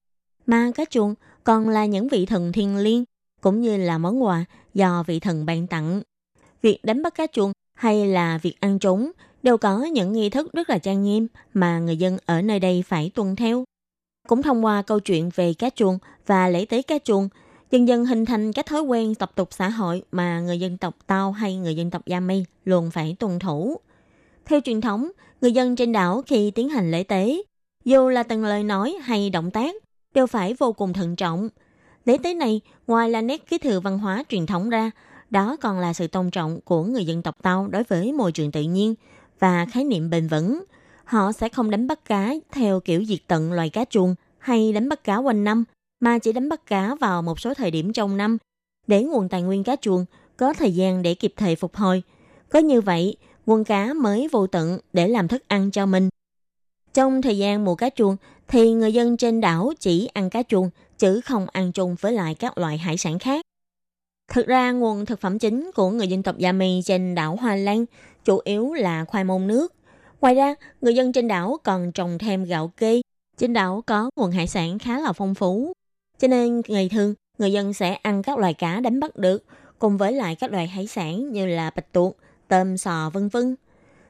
[0.45, 3.03] mà cá chuồng còn là những vị thần thiên liêng
[3.41, 6.01] cũng như là món quà do vị thần ban tặng.
[6.61, 9.11] Việc đánh bắt cá chuồng hay là việc ăn chúng
[9.43, 12.83] đều có những nghi thức rất là trang nghiêm mà người dân ở nơi đây
[12.87, 13.63] phải tuân theo.
[14.27, 17.29] Cũng thông qua câu chuyện về cá chuồng và lễ tế cá chuồng,
[17.71, 20.95] dần dần hình thành các thói quen tập tục xã hội mà người dân tộc
[21.07, 23.79] Tao hay người dân tộc Yami luôn phải tuân thủ.
[24.45, 27.41] Theo truyền thống, người dân trên đảo khi tiến hành lễ tế,
[27.85, 29.75] dù là từng lời nói hay động tác,
[30.13, 31.49] đều phải vô cùng thận trọng.
[32.05, 34.91] Lễ tế này, ngoài là nét kế thừa văn hóa truyền thống ra,
[35.29, 38.51] đó còn là sự tôn trọng của người dân tộc Tao đối với môi trường
[38.51, 38.95] tự nhiên
[39.39, 40.63] và khái niệm bền vững.
[41.03, 44.89] họ sẽ không đánh bắt cá theo kiểu diệt tận loài cá chuồn hay đánh
[44.89, 45.63] bắt cá quanh năm,
[45.99, 48.37] mà chỉ đánh bắt cá vào một số thời điểm trong năm
[48.87, 50.05] để nguồn tài nguyên cá chuồn
[50.37, 52.03] có thời gian để kịp thời phục hồi.
[52.49, 56.09] Có như vậy, nguồn cá mới vô tận để làm thức ăn cho mình.
[56.93, 58.15] Trong thời gian mùa cá chuồn
[58.47, 62.35] thì người dân trên đảo chỉ ăn cá chuồn chứ không ăn chung với lại
[62.35, 63.45] các loại hải sản khác.
[64.31, 67.85] Thực ra nguồn thực phẩm chính của người dân tộc Yami trên đảo Hoa Lan
[68.25, 69.73] chủ yếu là khoai môn nước.
[70.21, 73.01] Ngoài ra, người dân trên đảo còn trồng thêm gạo kê.
[73.37, 75.73] Trên đảo có nguồn hải sản khá là phong phú.
[76.19, 79.43] Cho nên ngày thường, người dân sẽ ăn các loài cá đánh bắt được,
[79.79, 82.17] cùng với lại các loài hải sản như là bạch tuộc,
[82.53, 83.55] tôm, sò, vân vân.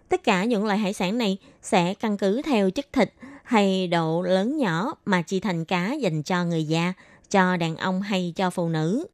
[0.09, 3.13] Tất cả những loại hải sản này sẽ căn cứ theo chất thịt
[3.43, 6.93] hay độ lớn nhỏ mà chia thành cá dành cho người già,
[7.29, 9.07] cho đàn ông hay cho phụ nữ.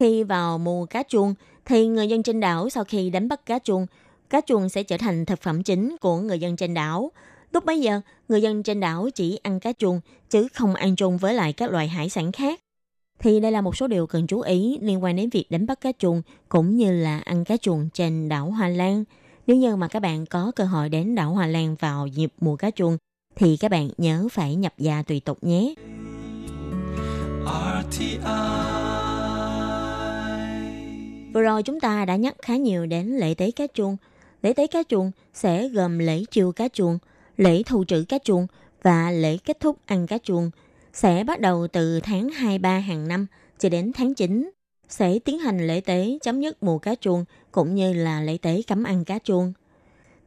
[0.00, 3.58] Khi vào mùa cá chuông, thì người dân trên đảo sau khi đánh bắt cá
[3.58, 3.86] chuông,
[4.30, 7.12] cá chuông sẽ trở thành thực phẩm chính của người dân trên đảo.
[7.52, 10.00] Lúc bấy giờ, người dân trên đảo chỉ ăn cá chuông,
[10.30, 12.60] chứ không ăn chung với lại các loại hải sản khác.
[13.18, 15.80] Thì đây là một số điều cần chú ý liên quan đến việc đánh bắt
[15.80, 19.04] cá chuông cũng như là ăn cá chuông trên đảo Hoa Lan.
[19.46, 22.56] Nếu như mà các bạn có cơ hội đến đảo Hoa Lan vào dịp mùa
[22.56, 22.96] cá chuông,
[23.36, 25.74] thì các bạn nhớ phải nhập gia tùy tục nhé.
[27.46, 28.18] RTI
[31.34, 33.96] Vừa rồi chúng ta đã nhắc khá nhiều đến lễ tế cá chuông.
[34.42, 36.98] Lễ tế cá chuông sẽ gồm lễ chiêu cá chuông,
[37.36, 38.46] lễ thu trữ cá chuông
[38.82, 40.50] và lễ kết thúc ăn cá chuông
[40.92, 43.26] sẽ bắt đầu từ tháng 23 hàng năm
[43.58, 44.50] cho đến tháng 9
[44.88, 48.62] sẽ tiến hành lễ tế chấm dứt mùa cá chuông cũng như là lễ tế
[48.66, 49.52] cấm ăn cá chuông.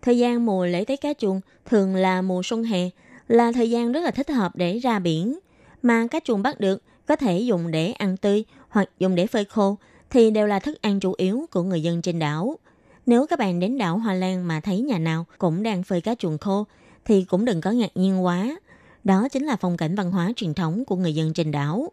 [0.01, 2.89] Thời gian mùa lễ tế cá chuông thường là mùa xuân hè,
[3.27, 5.39] là thời gian rất là thích hợp để ra biển.
[5.81, 9.45] Mà cá chuông bắt được có thể dùng để ăn tươi hoặc dùng để phơi
[9.45, 9.77] khô
[10.09, 12.57] thì đều là thức ăn chủ yếu của người dân trên đảo.
[13.05, 16.15] Nếu các bạn đến đảo Hoa Lan mà thấy nhà nào cũng đang phơi cá
[16.15, 16.65] chuồng khô
[17.05, 18.55] thì cũng đừng có ngạc nhiên quá.
[19.03, 21.91] Đó chính là phong cảnh văn hóa truyền thống của người dân trên đảo.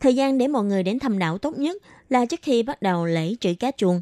[0.00, 3.06] Thời gian để mọi người đến thăm đảo tốt nhất là trước khi bắt đầu
[3.06, 4.00] lễ trữ cá chuông,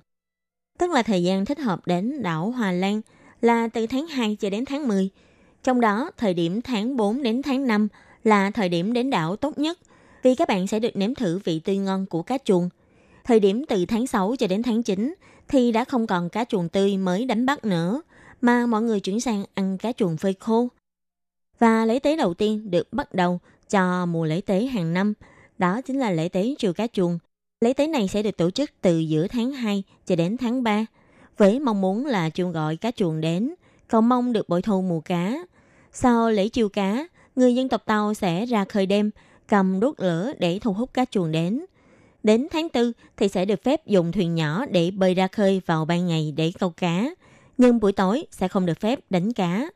[0.78, 3.00] Tức là thời gian thích hợp đến đảo Hoa Lan
[3.40, 5.10] là từ tháng 2 cho đến tháng 10.
[5.62, 7.88] Trong đó, thời điểm tháng 4 đến tháng 5
[8.24, 9.78] là thời điểm đến đảo tốt nhất
[10.22, 12.68] vì các bạn sẽ được nếm thử vị tươi ngon của cá chuồng–
[13.24, 15.14] Thời điểm từ tháng 6 cho đến tháng 9
[15.48, 18.02] thì đã không còn cá chuồng tươi mới đánh bắt nữa,
[18.40, 20.68] mà mọi người chuyển sang ăn cá chuồng phơi khô.
[21.64, 23.40] Và lễ tế đầu tiên được bắt đầu
[23.70, 25.14] cho mùa lễ tế hàng năm,
[25.58, 27.18] đó chính là lễ tế trừ cá chuồng.
[27.60, 30.86] Lễ tế này sẽ được tổ chức từ giữa tháng 2 cho đến tháng 3,
[31.36, 33.54] với mong muốn là chuông gọi cá chuồng đến,
[33.88, 35.34] cầu mong được bội thu mùa cá.
[35.92, 37.06] Sau lễ chiêu cá,
[37.36, 39.10] người dân tộc Tàu sẽ ra khơi đêm,
[39.48, 41.64] cầm đuốc lửa để thu hút cá chuồng đến.
[42.22, 45.84] Đến tháng 4 thì sẽ được phép dùng thuyền nhỏ để bơi ra khơi vào
[45.84, 47.10] ban ngày để câu cá,
[47.58, 49.68] nhưng buổi tối sẽ không được phép đánh cá.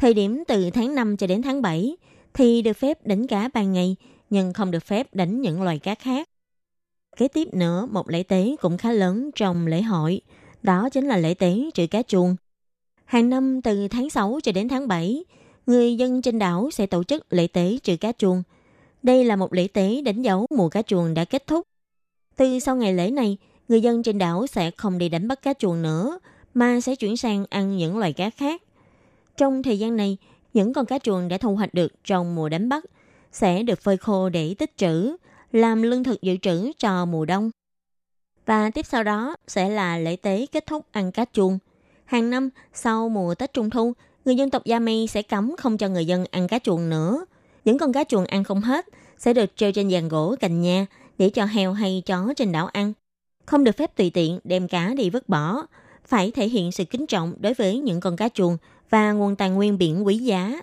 [0.00, 1.96] Thời điểm từ tháng 5 cho đến tháng 7
[2.34, 3.96] thì được phép đánh cá ban ngày,
[4.30, 6.28] nhưng không được phép đánh những loài cá khác.
[7.16, 10.20] Kế tiếp nữa, một lễ tế cũng khá lớn trong lễ hội,
[10.62, 12.36] đó chính là lễ tế trừ cá chuông.
[13.04, 15.24] Hàng năm từ tháng 6 cho đến tháng 7,
[15.66, 18.42] người dân trên đảo sẽ tổ chức lễ tế trừ cá chuông.
[19.02, 21.66] Đây là một lễ tế đánh dấu mùa cá chuông đã kết thúc
[22.36, 23.36] từ sau ngày lễ này,
[23.68, 26.18] người dân trên đảo sẽ không đi đánh bắt cá chuồng nữa,
[26.54, 28.62] mà sẽ chuyển sang ăn những loài cá khác.
[29.40, 30.16] Trong thời gian này,
[30.54, 32.84] những con cá chuồng đã thu hoạch được trong mùa đánh bắt
[33.32, 35.16] sẽ được phơi khô để tích trữ,
[35.52, 37.50] làm lương thực dự trữ cho mùa đông.
[38.46, 41.58] Và tiếp sau đó sẽ là lễ tế kết thúc ăn cá chuồng.
[42.04, 43.92] Hàng năm sau mùa Tết Trung Thu,
[44.24, 47.24] người dân tộc Yami sẽ cấm không cho người dân ăn cá chuồng nữa.
[47.64, 48.86] Những con cá chuồng ăn không hết
[49.18, 50.86] sẽ được treo trên giàn gỗ cành nhà
[51.18, 52.92] để cho heo hay chó trên đảo ăn.
[53.46, 55.62] Không được phép tùy tiện đem cá đi vứt bỏ,
[56.10, 58.56] phải thể hiện sự kính trọng đối với những con cá chuồng
[58.90, 60.60] và nguồn tài nguyên biển quý giá.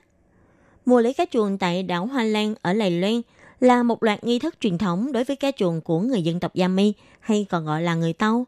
[0.85, 3.21] Mùa lễ cá chuồng tại đảo Hoa Lan ở Lài Loan
[3.59, 6.51] là một loạt nghi thức truyền thống đối với cá chuồng của người dân tộc
[6.55, 8.45] Yami hay còn gọi là người Tàu.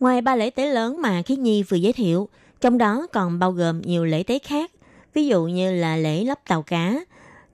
[0.00, 2.28] Ngoài ba lễ tế lớn mà Khiết Nhi vừa giới thiệu,
[2.60, 4.70] trong đó còn bao gồm nhiều lễ tế khác,
[5.14, 7.04] ví dụ như là lễ lắp tàu cá,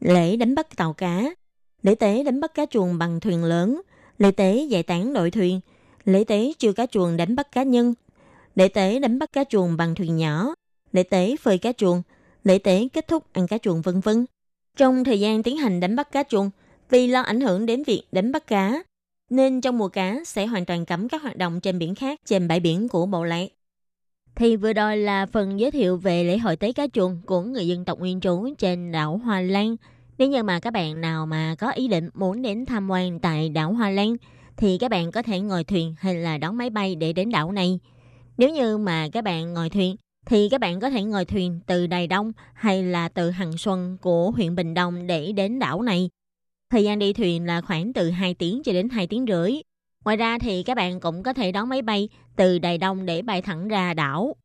[0.01, 1.25] lễ đánh bắt tàu cá,
[1.83, 3.81] lễ tế đánh bắt cá chuồng bằng thuyền lớn,
[4.19, 5.61] lễ tế giải tán đội thuyền,
[6.05, 7.95] lễ tế chiêu cá chuồng đánh bắt cá nhân,
[8.55, 10.55] lễ tế đánh bắt cá chuồng bằng thuyền nhỏ,
[10.93, 12.03] lễ tế phơi cá chuồng,
[12.45, 14.27] lễ tế kết thúc ăn cá chuồng vân vân.
[14.77, 16.51] Trong thời gian tiến hành đánh bắt cá chuồng,
[16.91, 18.83] vì lo ảnh hưởng đến việc đánh bắt cá,
[19.31, 22.49] nên trong mùa cá sẽ hoàn toàn cấm các hoạt động trên biển khác trên
[22.49, 23.47] bãi biển của Bộ Lạc.
[24.35, 27.69] Thì vừa rồi là phần giới thiệu về lễ hội tế cá chuồng của người
[27.69, 29.77] dân tộc nguyên trú trên đảo Hoa Lan–
[30.19, 33.49] nếu như mà các bạn nào mà có ý định muốn đến tham quan tại
[33.49, 34.17] đảo Hoa Lan
[34.57, 37.53] thì các bạn có thể ngồi thuyền hay là đón máy bay để đến đảo
[37.53, 37.79] này.
[38.39, 41.87] Nếu như mà các bạn ngồi thuyền thì các bạn có thể ngồi thuyền từ
[41.87, 46.11] Đài Đông hay là từ Hằng Xuân của huyện Bình Đông để đến đảo này.
[46.71, 49.53] Thời gian đi thuyền là khoảng từ 2 tiếng cho đến 2 tiếng rưỡi.
[50.05, 53.23] Ngoài ra thì các bạn cũng có thể đón máy bay từ Đài Đông để
[53.23, 54.37] bay thẳng ra đảo.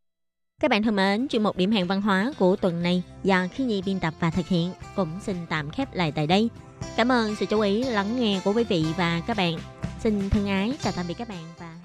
[0.62, 3.64] Các bạn thân mến, chuyên mục điểm hẹn văn hóa của tuần này do khi
[3.64, 6.50] nhi biên tập và thực hiện cũng xin tạm khép lại tại đây.
[6.98, 9.58] Cảm ơn sự chú ý lắng nghe của quý vị và các bạn.
[10.00, 11.76] Xin thân ái chào tạm biệt các bạn và